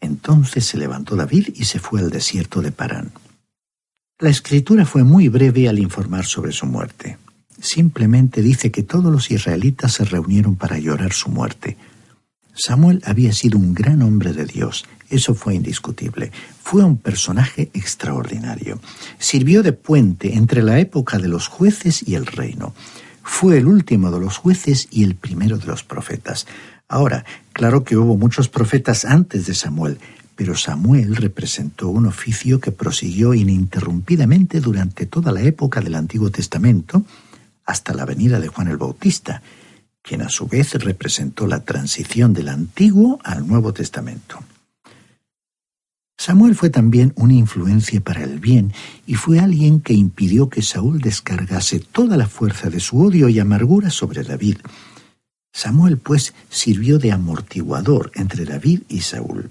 Entonces 0.02 0.66
se 0.66 0.78
levantó 0.78 1.16
David 1.16 1.50
y 1.56 1.66
se 1.66 1.80
fue 1.80 2.00
al 2.00 2.10
desierto 2.10 2.62
de 2.62 2.72
Parán. 2.72 3.12
La 4.20 4.30
escritura 4.30 4.86
fue 4.86 5.04
muy 5.04 5.28
breve 5.28 5.68
al 5.68 5.80
informar 5.80 6.26
sobre 6.26 6.52
su 6.52 6.66
muerte. 6.66 7.18
Simplemente 7.60 8.42
dice 8.42 8.72
que 8.72 8.84
todos 8.84 9.12
los 9.12 9.32
israelitas 9.32 9.94
se 9.94 10.06
reunieron 10.06 10.56
para 10.56 10.78
llorar 10.78 11.14
su 11.14 11.30
muerte. 11.30 11.78
Samuel 12.54 13.02
había 13.06 13.34
sido 13.34 13.58
un 13.58 13.74
gran 13.74 14.02
hombre 14.02 14.32
de 14.32 14.46
Dios, 14.46 14.86
eso 15.10 15.36
fue 15.36 15.56
indiscutible. 15.56 16.32
Fue 16.64 16.84
un 16.84 16.98
personaje 16.98 17.70
extraordinario. 17.74 18.80
Sirvió 19.20 19.62
de 19.62 19.74
puente 19.74 20.36
entre 20.36 20.64
la 20.64 20.80
época 20.80 21.20
de 21.20 21.28
los 21.28 21.48
jueces 21.48 22.08
y 22.08 22.16
el 22.16 22.26
reino. 22.26 22.74
Fue 23.28 23.58
el 23.58 23.66
último 23.66 24.12
de 24.12 24.20
los 24.20 24.38
jueces 24.38 24.88
y 24.92 25.04
el 25.04 25.16
primero 25.16 25.58
de 25.58 25.66
los 25.66 25.84
profetas. 25.84 26.46
Ahora, 26.88 27.26
claro 27.54 27.84
que 27.84 27.98
hubo 27.98 28.16
muchos 28.16 28.50
profetas 28.50 29.04
antes 29.04 29.48
de 29.48 29.56
Samuel, 29.56 29.98
pero 30.36 30.56
Samuel 30.56 31.16
representó 31.16 31.90
un 31.90 32.06
oficio 32.06 32.60
que 32.60 32.72
prosiguió 32.72 33.34
ininterrumpidamente 33.34 34.62
durante 34.62 35.08
toda 35.08 35.32
la 35.32 35.42
época 35.42 35.82
del 35.82 35.96
Antiguo 35.96 36.30
Testamento, 36.30 37.04
hasta 37.66 37.96
la 37.96 38.06
venida 38.06 38.40
de 38.40 38.48
Juan 38.48 38.68
el 38.68 38.78
Bautista, 38.78 39.42
quien 40.04 40.22
a 40.22 40.30
su 40.30 40.48
vez 40.48 40.76
representó 40.76 41.48
la 41.48 41.62
transición 41.62 42.32
del 42.32 42.48
Antiguo 42.48 43.20
al 43.24 43.48
Nuevo 43.48 43.74
Testamento. 43.74 44.40
Samuel 46.18 46.56
fue 46.56 46.70
también 46.70 47.14
una 47.16 47.34
influencia 47.34 48.02
para 48.02 48.24
el 48.24 48.40
bien 48.40 48.74
y 49.06 49.16
fue 49.16 49.40
alguien 49.40 49.82
que 49.82 49.94
impidió 49.94 50.50
que 50.50 50.62
Saúl 50.62 51.00
descargase 51.00 51.80
toda 51.80 52.18
la 52.18 52.28
fuerza 52.28 52.70
de 52.70 52.80
su 52.80 53.00
odio 53.00 53.30
y 53.30 53.40
amargura 53.40 53.90
sobre 53.90 54.24
David. 54.24 54.58
Samuel, 55.54 55.98
pues, 55.98 56.34
sirvió 56.50 57.00
de 57.00 57.12
amortiguador 57.12 58.12
entre 58.16 58.46
David 58.46 58.82
y 58.90 59.02
Saúl. 59.02 59.50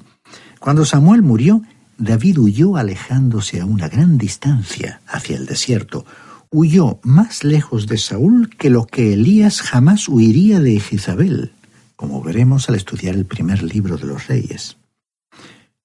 Cuando 0.59 0.85
Samuel 0.85 1.22
murió, 1.22 1.62
David 1.98 2.38
huyó 2.38 2.77
alejándose 2.77 3.61
a 3.61 3.66
una 3.66 3.88
gran 3.88 4.18
distancia 4.18 5.00
hacia 5.07 5.37
el 5.37 5.46
desierto. 5.46 6.05
Huyó 6.50 6.98
más 7.03 7.44
lejos 7.44 7.87
de 7.87 7.98
Saúl 7.98 8.50
que 8.50 8.70
lo 8.70 8.87
que 8.87 9.12
Elías 9.14 9.62
jamás 9.62 10.09
huiría 10.09 10.61
de 10.61 10.79
Jezabel, 10.81 11.53
como 11.96 12.22
veremos 12.22 12.68
al 12.68 12.74
estudiar 12.74 13.14
el 13.14 13.27
primer 13.27 13.62
libro 13.62 13.96
de 13.96 14.07
los 14.07 14.27
reyes. 14.27 14.77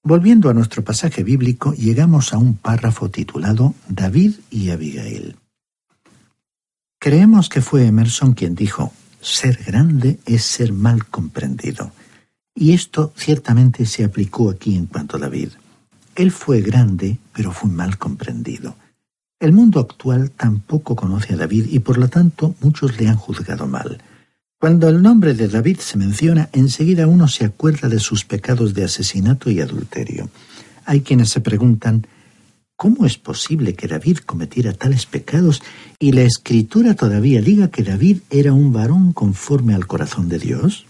Volviendo 0.10 0.50
a 0.50 0.56
nuestro 0.56 0.84
pasaje 0.84 1.22
bíblico, 1.22 1.72
llegamos 1.76 2.34
a 2.34 2.40
un 2.40 2.56
párrafo 2.56 3.12
titulado 3.12 3.76
David 3.88 4.38
y 4.50 4.72
Abigail. 4.72 5.36
Creemos 6.98 7.48
que 7.48 7.62
fue 7.62 7.86
Emerson 7.86 8.34
quien 8.34 8.56
dijo, 8.56 8.92
ser 9.22 9.64
grande 9.64 10.18
es 10.26 10.44
ser 10.44 10.74
mal 10.74 11.06
comprendido. 11.06 11.92
Y 12.56 12.74
esto 12.74 13.14
ciertamente 13.16 13.86
se 13.86 14.04
aplicó 14.04 14.50
aquí 14.50 14.76
en 14.76 14.88
cuanto 14.88 15.18
a 15.18 15.20
David. 15.20 15.50
Él 16.16 16.32
fue 16.32 16.62
grande, 16.62 17.20
pero 17.32 17.52
fue 17.52 17.70
mal 17.70 18.00
comprendido. 18.00 18.78
El 19.40 19.54
mundo 19.54 19.80
actual 19.80 20.32
tampoco 20.32 20.96
conoce 20.96 21.36
a 21.36 21.38
David 21.38 21.68
y 21.70 21.78
por 21.78 22.00
lo 22.00 22.08
tanto 22.08 22.56
muchos 22.62 23.00
le 23.00 23.10
han 23.10 23.16
juzgado 23.16 23.68
mal. 23.68 24.02
Cuando 24.60 24.90
el 24.90 25.02
nombre 25.02 25.34
de 25.36 25.48
David 25.48 25.78
se 25.80 25.98
menciona, 25.98 26.50
enseguida 26.52 27.08
uno 27.08 27.30
se 27.30 27.46
acuerda 27.46 27.88
de 27.88 28.00
sus 28.00 28.26
pecados 28.26 28.74
de 28.74 28.84
asesinato 28.84 29.50
y 29.50 29.62
adulterio. 29.62 30.30
Hay 30.84 31.00
quienes 31.00 31.30
se 31.30 31.40
preguntan, 31.40 32.06
¿cómo 32.76 33.06
es 33.06 33.18
posible 33.18 33.74
que 33.74 33.88
David 33.88 34.18
cometiera 34.18 34.74
tales 34.74 35.06
pecados 35.06 35.62
y 35.98 36.12
la 36.12 36.24
escritura 36.24 36.94
todavía 36.94 37.42
diga 37.42 37.70
que 37.70 37.84
David 37.84 38.20
era 38.30 38.52
un 38.52 38.74
varón 38.74 39.14
conforme 39.14 39.74
al 39.74 39.88
corazón 39.88 40.28
de 40.28 40.40
Dios? 40.40 40.86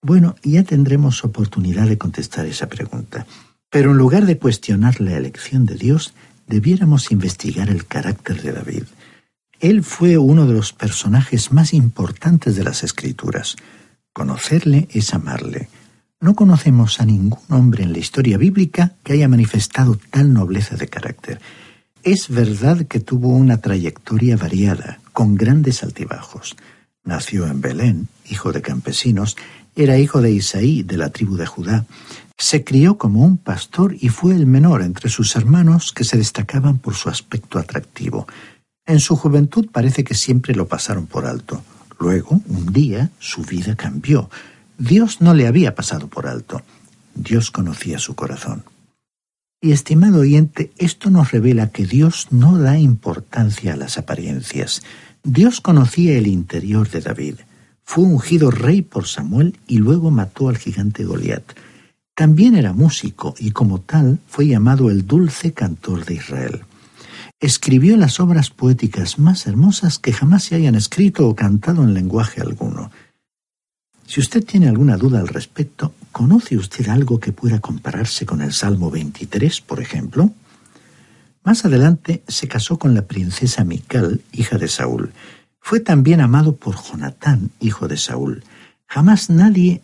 Bueno, 0.00 0.34
ya 0.42 0.62
tendremos 0.62 1.22
oportunidad 1.22 1.86
de 1.86 1.98
contestar 1.98 2.46
esa 2.46 2.70
pregunta. 2.70 3.26
Pero 3.68 3.90
en 3.90 3.98
lugar 3.98 4.24
de 4.24 4.38
cuestionar 4.38 5.02
la 5.02 5.18
elección 5.18 5.66
de 5.66 5.74
Dios, 5.74 6.14
debiéramos 6.46 7.12
investigar 7.12 7.68
el 7.68 7.84
carácter 7.84 8.40
de 8.40 8.52
David. 8.52 8.84
Él 9.60 9.82
fue 9.82 10.18
uno 10.18 10.46
de 10.46 10.54
los 10.54 10.72
personajes 10.72 11.52
más 11.52 11.74
importantes 11.74 12.56
de 12.56 12.64
las 12.64 12.82
Escrituras. 12.82 13.56
Conocerle 14.12 14.88
es 14.90 15.14
amarle. 15.14 15.68
No 16.20 16.34
conocemos 16.34 17.00
a 17.00 17.04
ningún 17.04 17.42
hombre 17.50 17.84
en 17.84 17.92
la 17.92 17.98
historia 17.98 18.38
bíblica 18.38 18.92
que 19.02 19.12
haya 19.12 19.28
manifestado 19.28 19.98
tal 20.10 20.32
nobleza 20.32 20.76
de 20.76 20.88
carácter. 20.88 21.40
Es 22.02 22.28
verdad 22.28 22.86
que 22.86 23.00
tuvo 23.00 23.28
una 23.28 23.60
trayectoria 23.60 24.36
variada, 24.36 25.00
con 25.12 25.36
grandes 25.36 25.82
altibajos. 25.82 26.56
Nació 27.02 27.46
en 27.46 27.60
Belén, 27.60 28.08
hijo 28.30 28.52
de 28.52 28.62
campesinos, 28.62 29.36
era 29.76 29.98
hijo 29.98 30.20
de 30.20 30.30
Isaí, 30.30 30.82
de 30.82 30.96
la 30.96 31.10
tribu 31.10 31.36
de 31.36 31.46
Judá. 31.46 31.84
Se 32.38 32.64
crió 32.64 32.96
como 32.96 33.24
un 33.24 33.36
pastor 33.36 33.96
y 33.98 34.08
fue 34.08 34.34
el 34.34 34.46
menor 34.46 34.82
entre 34.82 35.10
sus 35.10 35.36
hermanos 35.36 35.92
que 35.92 36.04
se 36.04 36.16
destacaban 36.16 36.78
por 36.78 36.94
su 36.94 37.08
aspecto 37.08 37.58
atractivo. 37.58 38.26
En 38.86 39.00
su 39.00 39.16
juventud 39.16 39.68
parece 39.72 40.04
que 40.04 40.14
siempre 40.14 40.54
lo 40.54 40.68
pasaron 40.68 41.06
por 41.06 41.26
alto. 41.26 41.62
Luego, 41.98 42.40
un 42.46 42.72
día, 42.72 43.10
su 43.18 43.42
vida 43.42 43.76
cambió. 43.76 44.28
Dios 44.76 45.20
no 45.20 45.32
le 45.32 45.46
había 45.46 45.74
pasado 45.74 46.08
por 46.08 46.26
alto. 46.26 46.60
Dios 47.14 47.50
conocía 47.50 47.98
su 47.98 48.14
corazón. 48.14 48.64
Y 49.60 49.72
estimado 49.72 50.20
oyente, 50.20 50.72
esto 50.76 51.08
nos 51.08 51.32
revela 51.32 51.70
que 51.70 51.86
Dios 51.86 52.28
no 52.30 52.58
da 52.58 52.78
importancia 52.78 53.72
a 53.72 53.76
las 53.76 53.96
apariencias. 53.96 54.82
Dios 55.22 55.62
conocía 55.62 56.18
el 56.18 56.26
interior 56.26 56.90
de 56.90 57.00
David. 57.00 57.36
Fue 57.82 58.04
ungido 58.04 58.50
rey 58.50 58.82
por 58.82 59.06
Samuel 59.06 59.58
y 59.66 59.78
luego 59.78 60.10
mató 60.10 60.50
al 60.50 60.58
gigante 60.58 61.04
Goliat. 61.04 61.44
También 62.14 62.56
era 62.56 62.74
músico 62.74 63.34
y 63.38 63.52
como 63.52 63.80
tal 63.80 64.18
fue 64.26 64.46
llamado 64.46 64.90
el 64.90 65.06
dulce 65.06 65.54
cantor 65.54 66.04
de 66.04 66.14
Israel. 66.14 66.64
Escribió 67.44 67.96
las 67.96 68.20
obras 68.20 68.50
poéticas 68.50 69.18
más 69.18 69.46
hermosas 69.46 69.98
que 69.98 70.12
jamás 70.12 70.44
se 70.44 70.54
hayan 70.54 70.74
escrito 70.74 71.28
o 71.28 71.34
cantado 71.34 71.82
en 71.82 71.92
lenguaje 71.92 72.40
alguno. 72.40 72.90
Si 74.06 74.20
usted 74.20 74.44
tiene 74.44 74.68
alguna 74.68 74.96
duda 74.96 75.20
al 75.20 75.28
respecto, 75.28 75.94
¿conoce 76.12 76.56
usted 76.56 76.88
algo 76.88 77.20
que 77.20 77.32
pueda 77.32 77.60
compararse 77.60 78.26
con 78.26 78.42
el 78.42 78.52
Salmo 78.52 78.90
23, 78.90 79.60
por 79.62 79.80
ejemplo? 79.80 80.30
Más 81.42 81.64
adelante 81.64 82.22
se 82.28 82.48
casó 82.48 82.78
con 82.78 82.94
la 82.94 83.02
princesa 83.02 83.64
Mical, 83.64 84.22
hija 84.32 84.56
de 84.56 84.68
Saúl. 84.68 85.12
Fue 85.60 85.80
también 85.80 86.20
amado 86.20 86.56
por 86.56 86.76
Jonatán, 86.76 87.50
hijo 87.60 87.88
de 87.88 87.96
Saúl. 87.96 88.44
Jamás 88.86 89.28
nadie 89.28 89.82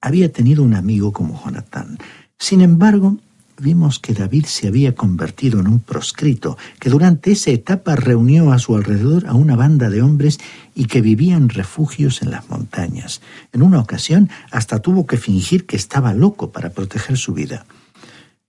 había 0.00 0.32
tenido 0.32 0.62
un 0.62 0.74
amigo 0.74 1.12
como 1.12 1.42
Jonatán. 1.42 1.98
Sin 2.38 2.60
embargo, 2.60 3.18
vimos 3.62 4.00
que 4.00 4.12
David 4.12 4.44
se 4.46 4.66
había 4.66 4.94
convertido 4.94 5.60
en 5.60 5.68
un 5.68 5.78
proscrito, 5.78 6.58
que 6.80 6.90
durante 6.90 7.32
esa 7.32 7.50
etapa 7.50 7.94
reunió 7.96 8.52
a 8.52 8.58
su 8.58 8.74
alrededor 8.74 9.26
a 9.26 9.34
una 9.34 9.56
banda 9.56 9.88
de 9.88 10.02
hombres 10.02 10.38
y 10.74 10.86
que 10.86 11.00
vivían 11.00 11.48
refugios 11.48 12.22
en 12.22 12.32
las 12.32 12.50
montañas. 12.50 13.22
En 13.52 13.62
una 13.62 13.78
ocasión 13.78 14.28
hasta 14.50 14.80
tuvo 14.80 15.06
que 15.06 15.16
fingir 15.16 15.64
que 15.64 15.76
estaba 15.76 16.12
loco 16.12 16.50
para 16.50 16.70
proteger 16.70 17.16
su 17.16 17.32
vida. 17.32 17.64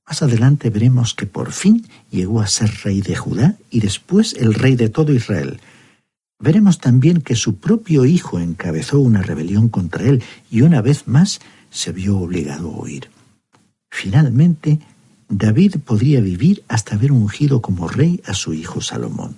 Más 0.08 0.21
adelante 0.21 0.69
veremos 0.69 1.13
que 1.13 1.28
por 1.28 1.52
fin 1.52 1.88
llegó 2.10 2.41
a 2.41 2.47
ser 2.47 2.71
rey 2.84 3.02
de 3.02 3.15
Judá 3.15 3.56
y 3.69 3.80
después 3.80 4.34
el 4.34 4.54
rey 4.54 4.76
de 4.76 4.89
todo 4.89 5.13
Israel. 5.13 5.62
Veremos 6.39 6.80
también 6.80 7.21
que 7.21 7.36
su 7.36 7.56
propio 7.56 8.04
hijo 8.04 8.39
encabezó 8.39 8.99
una 8.99 9.21
rebelión 9.21 9.69
contra 9.69 10.04
él 10.04 10.23
y 10.52 10.62
una 10.62 10.82
vez 10.82 11.08
más 11.08 11.39
se 11.69 11.91
vio 11.91 12.17
obligado 12.17 12.69
a 12.69 12.82
huir. 12.82 13.10
Finalmente, 13.89 14.80
David 15.29 15.77
podría 15.86 16.21
vivir 16.21 16.63
hasta 16.67 16.95
haber 16.95 17.12
ungido 17.12 17.62
como 17.62 17.88
rey 17.88 18.21
a 18.25 18.33
su 18.33 18.53
hijo 18.53 18.81
Salomón. 18.81 19.36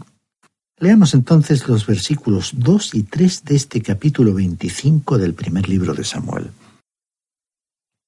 Leamos 0.80 1.14
entonces 1.14 1.68
los 1.68 1.86
versículos 1.86 2.52
2 2.58 2.96
y 2.96 3.04
3 3.04 3.46
de 3.46 3.56
este 3.56 3.82
capítulo 3.82 4.34
25 4.34 5.18
del 5.18 5.34
primer 5.34 5.70
libro 5.70 5.94
de 5.94 6.04
Samuel. 6.04 6.52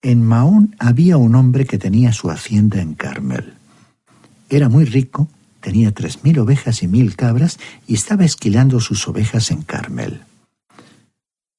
En 0.01 0.23
Maón 0.23 0.75
había 0.77 1.17
un 1.17 1.35
hombre 1.35 1.65
que 1.65 1.77
tenía 1.77 2.13
su 2.13 2.29
hacienda 2.29 2.81
en 2.81 2.93
Carmel. 2.93 3.53
Era 4.49 4.69
muy 4.69 4.85
rico, 4.85 5.27
tenía 5.61 5.91
tres 5.91 6.23
mil 6.23 6.39
ovejas 6.39 6.83
y 6.83 6.87
mil 6.87 7.15
cabras 7.15 7.57
y 7.87 7.95
estaba 7.95 8.25
esquilando 8.25 8.79
sus 8.79 9.07
ovejas 9.07 9.49
en 9.51 9.63
Carmel. 9.63 10.21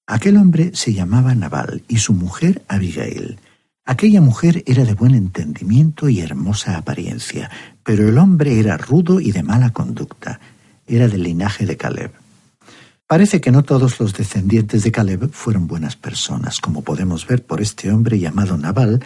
Aquel 0.07 0.37
hombre 0.39 0.71
se 0.75 0.95
llamaba 0.95 1.35
Nabal 1.35 1.83
y 1.89 1.99
su 1.99 2.15
mujer 2.15 2.63
Abigail. 2.69 3.39
Aquella 3.89 4.21
mujer 4.21 4.63
era 4.67 4.85
de 4.85 4.93
buen 4.93 5.15
entendimiento 5.15 6.11
y 6.11 6.21
hermosa 6.21 6.77
apariencia, 6.77 7.51
pero 7.83 8.07
el 8.07 8.19
hombre 8.19 8.61
era 8.61 8.77
rudo 8.77 9.19
y 9.19 9.33
de 9.33 9.43
mala 9.43 9.71
conducta. 9.71 10.41
Era 10.87 11.09
del 11.09 11.23
linaje 11.23 11.65
de 11.65 11.79
Caleb. 11.79 12.13
Parece 13.07 13.41
que 13.41 13.51
no 13.51 13.63
todos 13.63 13.99
los 13.99 14.13
descendientes 14.13 14.83
de 14.83 14.93
Caleb 14.93 15.31
fueron 15.33 15.67
buenas 15.67 15.97
personas, 15.97 16.61
como 16.61 16.83
podemos 16.83 17.27
ver 17.27 17.43
por 17.43 17.63
este 17.63 17.91
hombre 17.91 18.19
llamado 18.19 18.59
Nabal, 18.59 19.03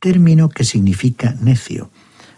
término 0.00 0.48
que 0.48 0.64
significa 0.64 1.36
necio, 1.42 1.90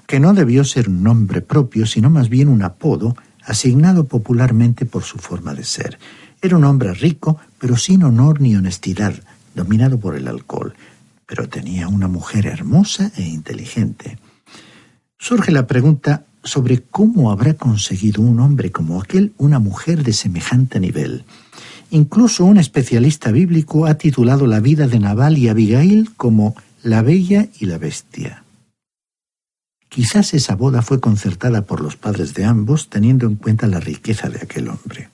que 0.08 0.18
no 0.18 0.34
debió 0.34 0.64
ser 0.64 0.88
un 0.88 1.04
nombre 1.04 1.40
propio, 1.40 1.86
sino 1.86 2.10
más 2.10 2.28
bien 2.28 2.48
un 2.48 2.64
apodo 2.64 3.16
asignado 3.44 4.08
popularmente 4.08 4.86
por 4.86 5.04
su 5.04 5.18
forma 5.18 5.54
de 5.54 5.62
ser. 5.62 6.00
Era 6.42 6.56
un 6.56 6.64
hombre 6.64 6.94
rico, 6.94 7.38
pero 7.60 7.76
sin 7.76 8.02
honor 8.02 8.40
ni 8.40 8.56
honestidad, 8.56 9.14
dominado 9.54 10.00
por 10.00 10.16
el 10.16 10.26
alcohol, 10.26 10.74
pero 11.26 11.48
tenía 11.48 11.88
una 11.88 12.08
mujer 12.08 12.46
hermosa 12.46 13.10
e 13.16 13.22
inteligente. 13.22 14.18
Surge 15.18 15.50
la 15.50 15.66
pregunta 15.66 16.24
sobre 16.44 16.82
cómo 16.82 17.30
habrá 17.30 17.54
conseguido 17.54 18.22
un 18.22 18.40
hombre 18.40 18.70
como 18.70 19.00
aquel 19.00 19.32
una 19.36 19.58
mujer 19.58 20.04
de 20.04 20.12
semejante 20.12 20.78
nivel. 20.78 21.24
Incluso 21.90 22.44
un 22.44 22.58
especialista 22.58 23.30
bíblico 23.32 23.86
ha 23.86 23.94
titulado 23.94 24.46
la 24.46 24.60
vida 24.60 24.86
de 24.86 24.98
Nabal 24.98 25.38
y 25.38 25.48
Abigail 25.48 26.10
como 26.16 26.54
La 26.82 27.02
Bella 27.02 27.48
y 27.58 27.66
la 27.66 27.78
Bestia. 27.78 28.44
Quizás 29.88 30.34
esa 30.34 30.56
boda 30.56 30.82
fue 30.82 31.00
concertada 31.00 31.62
por 31.62 31.80
los 31.80 31.96
padres 31.96 32.34
de 32.34 32.44
ambos 32.44 32.88
teniendo 32.88 33.26
en 33.26 33.36
cuenta 33.36 33.66
la 33.66 33.80
riqueza 33.80 34.28
de 34.28 34.38
aquel 34.42 34.68
hombre. 34.68 35.08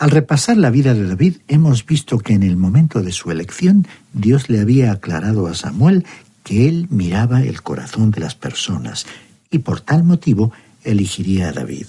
Al 0.00 0.10
repasar 0.10 0.56
la 0.56 0.70
vida 0.70 0.94
de 0.94 1.06
David 1.06 1.36
hemos 1.46 1.84
visto 1.84 2.20
que 2.20 2.32
en 2.32 2.42
el 2.42 2.56
momento 2.56 3.02
de 3.02 3.12
su 3.12 3.30
elección 3.30 3.86
Dios 4.14 4.48
le 4.48 4.58
había 4.58 4.92
aclarado 4.92 5.46
a 5.46 5.54
Samuel 5.54 6.06
que 6.42 6.70
él 6.70 6.86
miraba 6.88 7.42
el 7.42 7.60
corazón 7.60 8.10
de 8.10 8.20
las 8.20 8.34
personas 8.34 9.04
y 9.50 9.58
por 9.58 9.82
tal 9.82 10.02
motivo 10.02 10.52
elegiría 10.84 11.50
a 11.50 11.52
David. 11.52 11.84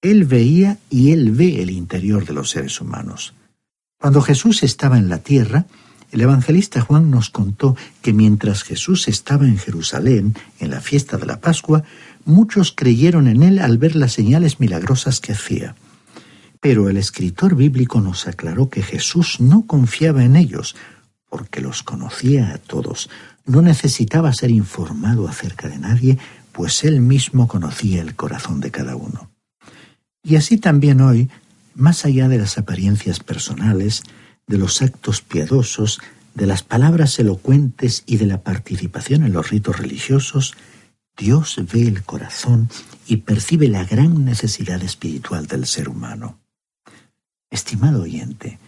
Él 0.00 0.24
veía 0.24 0.78
y 0.88 1.10
él 1.10 1.32
ve 1.32 1.60
el 1.60 1.70
interior 1.70 2.24
de 2.24 2.32
los 2.32 2.50
seres 2.50 2.80
humanos. 2.80 3.34
Cuando 3.98 4.22
Jesús 4.22 4.62
estaba 4.62 4.96
en 4.96 5.08
la 5.08 5.18
tierra, 5.18 5.66
el 6.12 6.20
evangelista 6.20 6.80
Juan 6.80 7.10
nos 7.10 7.28
contó 7.28 7.76
que 8.02 8.12
mientras 8.12 8.62
Jesús 8.62 9.08
estaba 9.08 9.46
en 9.46 9.58
Jerusalén, 9.58 10.36
en 10.60 10.70
la 10.70 10.80
fiesta 10.80 11.16
de 11.16 11.26
la 11.26 11.40
Pascua, 11.40 11.82
muchos 12.24 12.70
creyeron 12.70 13.26
en 13.26 13.42
él 13.42 13.58
al 13.58 13.78
ver 13.78 13.96
las 13.96 14.12
señales 14.12 14.60
milagrosas 14.60 15.18
que 15.18 15.32
hacía. 15.32 15.74
Pero 16.60 16.90
el 16.90 16.98
escritor 16.98 17.56
bíblico 17.56 18.00
nos 18.00 18.26
aclaró 18.26 18.68
que 18.68 18.82
Jesús 18.82 19.40
no 19.40 19.66
confiaba 19.66 20.24
en 20.24 20.36
ellos, 20.36 20.76
porque 21.28 21.60
los 21.60 21.82
conocía 21.82 22.52
a 22.52 22.58
todos, 22.58 23.08
no 23.46 23.62
necesitaba 23.62 24.32
ser 24.32 24.50
informado 24.50 25.26
acerca 25.26 25.68
de 25.68 25.78
nadie, 25.78 26.18
pues 26.52 26.84
él 26.84 27.00
mismo 27.00 27.48
conocía 27.48 28.02
el 28.02 28.14
corazón 28.14 28.60
de 28.60 28.70
cada 28.70 28.96
uno. 28.96 29.30
Y 30.22 30.36
así 30.36 30.58
también 30.58 31.00
hoy, 31.00 31.30
más 31.74 32.04
allá 32.04 32.28
de 32.28 32.38
las 32.38 32.58
apariencias 32.58 33.20
personales, 33.20 34.02
de 34.46 34.58
los 34.58 34.82
actos 34.82 35.22
piadosos, 35.22 36.00
de 36.34 36.46
las 36.46 36.62
palabras 36.62 37.18
elocuentes 37.18 38.02
y 38.06 38.16
de 38.16 38.26
la 38.26 38.42
participación 38.42 39.24
en 39.24 39.32
los 39.32 39.48
ritos 39.50 39.78
religiosos, 39.78 40.54
Dios 41.16 41.60
ve 41.72 41.82
el 41.82 42.02
corazón 42.02 42.68
y 43.06 43.18
percibe 43.18 43.68
la 43.68 43.84
gran 43.84 44.24
necesidad 44.24 44.82
espiritual 44.82 45.46
del 45.46 45.66
ser 45.66 45.88
humano. 45.88 46.39
Estimado 47.50 48.02
oyente, 48.02 48.58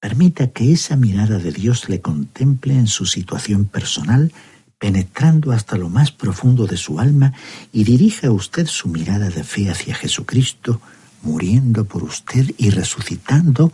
permita 0.00 0.48
que 0.48 0.72
esa 0.72 0.96
mirada 0.96 1.38
de 1.38 1.52
Dios 1.52 1.88
le 1.88 2.00
contemple 2.00 2.74
en 2.74 2.88
su 2.88 3.06
situación 3.06 3.64
personal 3.64 4.32
penetrando 4.78 5.52
hasta 5.52 5.76
lo 5.76 5.88
más 5.88 6.10
profundo 6.10 6.66
de 6.66 6.76
su 6.76 6.98
alma 6.98 7.32
y 7.72 7.84
dirija 7.84 8.30
usted 8.30 8.66
su 8.66 8.88
mirada 8.88 9.28
de 9.28 9.44
fe 9.44 9.70
hacia 9.70 9.94
Jesucristo, 9.94 10.80
muriendo 11.22 11.84
por 11.84 12.02
usted 12.02 12.54
y 12.58 12.70
resucitando 12.70 13.72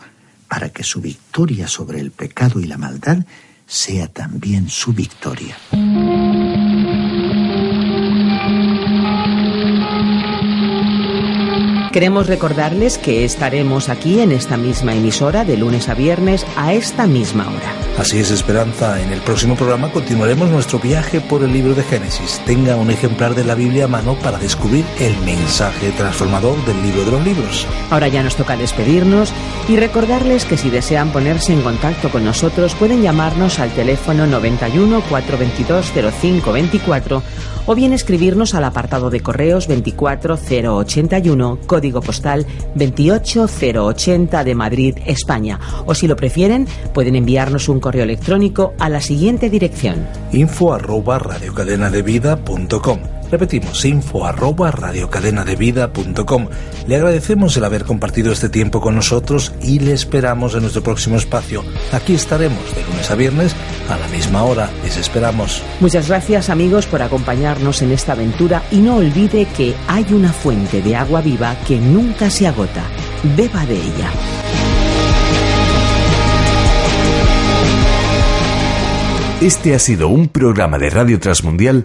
para 0.48 0.70
que 0.70 0.82
su 0.82 1.00
victoria 1.00 1.68
sobre 1.68 2.00
el 2.00 2.10
pecado 2.10 2.60
y 2.60 2.66
la 2.66 2.78
maldad 2.78 3.24
sea 3.66 4.08
también 4.08 4.68
su 4.68 4.92
victoria. 4.92 5.56
Queremos 11.94 12.26
recordarles 12.26 12.98
que 12.98 13.24
estaremos 13.24 13.88
aquí 13.88 14.18
en 14.18 14.32
esta 14.32 14.56
misma 14.56 14.96
emisora 14.96 15.44
de 15.44 15.56
lunes 15.56 15.88
a 15.88 15.94
viernes 15.94 16.44
a 16.56 16.72
esta 16.72 17.06
misma 17.06 17.46
hora. 17.46 17.72
Así 17.96 18.18
es, 18.18 18.32
Esperanza. 18.32 19.00
En 19.00 19.12
el 19.12 19.20
próximo 19.20 19.54
programa 19.54 19.92
continuaremos 19.92 20.50
nuestro 20.50 20.80
viaje 20.80 21.20
por 21.20 21.44
el 21.44 21.52
libro 21.52 21.72
de 21.76 21.84
Génesis. 21.84 22.42
Tenga 22.44 22.74
un 22.74 22.90
ejemplar 22.90 23.36
de 23.36 23.44
la 23.44 23.54
Biblia 23.54 23.84
a 23.84 23.88
mano 23.88 24.16
para 24.16 24.38
descubrir 24.38 24.84
el 24.98 25.16
mensaje 25.18 25.92
transformador 25.92 26.56
del 26.64 26.82
libro 26.82 27.04
de 27.04 27.12
los 27.12 27.24
libros. 27.24 27.64
Ahora 27.90 28.08
ya 28.08 28.24
nos 28.24 28.34
toca 28.34 28.56
despedirnos 28.56 29.32
y 29.68 29.76
recordarles 29.76 30.44
que 30.46 30.56
si 30.56 30.70
desean 30.70 31.12
ponerse 31.12 31.52
en 31.52 31.62
contacto 31.62 32.10
con 32.10 32.24
nosotros 32.24 32.74
pueden 32.74 33.02
llamarnos 33.02 33.60
al 33.60 33.70
teléfono 33.70 34.26
91 34.26 35.00
422 35.08 35.92
0524 35.92 37.22
o 37.66 37.74
bien 37.74 37.92
escribirnos 37.92 38.54
al 38.54 38.64
apartado 38.64 39.10
de 39.10 39.20
correos 39.20 39.66
24081, 39.68 41.58
código 41.66 42.00
postal 42.00 42.46
28080 42.74 44.44
de 44.44 44.54
Madrid, 44.54 44.98
España. 45.06 45.58
O 45.86 45.94
si 45.94 46.06
lo 46.08 46.16
prefieren, 46.16 46.66
pueden 46.92 47.16
enviarnos 47.16 47.68
un 47.68 47.80
correo 47.80 48.04
electrónico 48.04 48.74
a 48.78 48.88
la 48.88 49.00
siguiente 49.00 49.50
dirección. 49.50 50.06
info 50.32 50.72
arroba 50.74 51.18
radiocadenadevida.com 51.18 53.13
Repetimos, 53.30 53.84
info 53.84 54.24
arroba 54.26 54.70
radiocadenadevida.com. 54.70 56.48
Le 56.86 56.96
agradecemos 56.96 57.56
el 57.56 57.64
haber 57.64 57.84
compartido 57.84 58.32
este 58.32 58.48
tiempo 58.48 58.80
con 58.80 58.94
nosotros 58.94 59.52
y 59.62 59.80
le 59.80 59.92
esperamos 59.92 60.54
en 60.54 60.62
nuestro 60.62 60.82
próximo 60.82 61.16
espacio. 61.16 61.64
Aquí 61.92 62.14
estaremos 62.14 62.74
de 62.74 62.82
lunes 62.84 63.10
a 63.10 63.14
viernes 63.14 63.56
a 63.88 63.96
la 63.96 64.08
misma 64.08 64.44
hora. 64.44 64.70
Les 64.82 64.96
esperamos. 64.96 65.62
Muchas 65.80 66.08
gracias 66.08 66.50
amigos 66.50 66.86
por 66.86 67.02
acompañarnos 67.02 67.82
en 67.82 67.92
esta 67.92 68.12
aventura 68.12 68.62
y 68.70 68.76
no 68.76 68.96
olvide 68.96 69.46
que 69.56 69.74
hay 69.88 70.06
una 70.10 70.32
fuente 70.32 70.82
de 70.82 70.96
agua 70.96 71.20
viva 71.20 71.56
que 71.66 71.78
nunca 71.78 72.30
se 72.30 72.46
agota. 72.46 72.84
Beba 73.36 73.64
de 73.66 73.76
ella. 73.76 74.10
Este 79.40 79.74
ha 79.74 79.78
sido 79.78 80.08
un 80.08 80.28
programa 80.28 80.78
de 80.78 80.88
Radio 80.88 81.20
Transmundial 81.20 81.84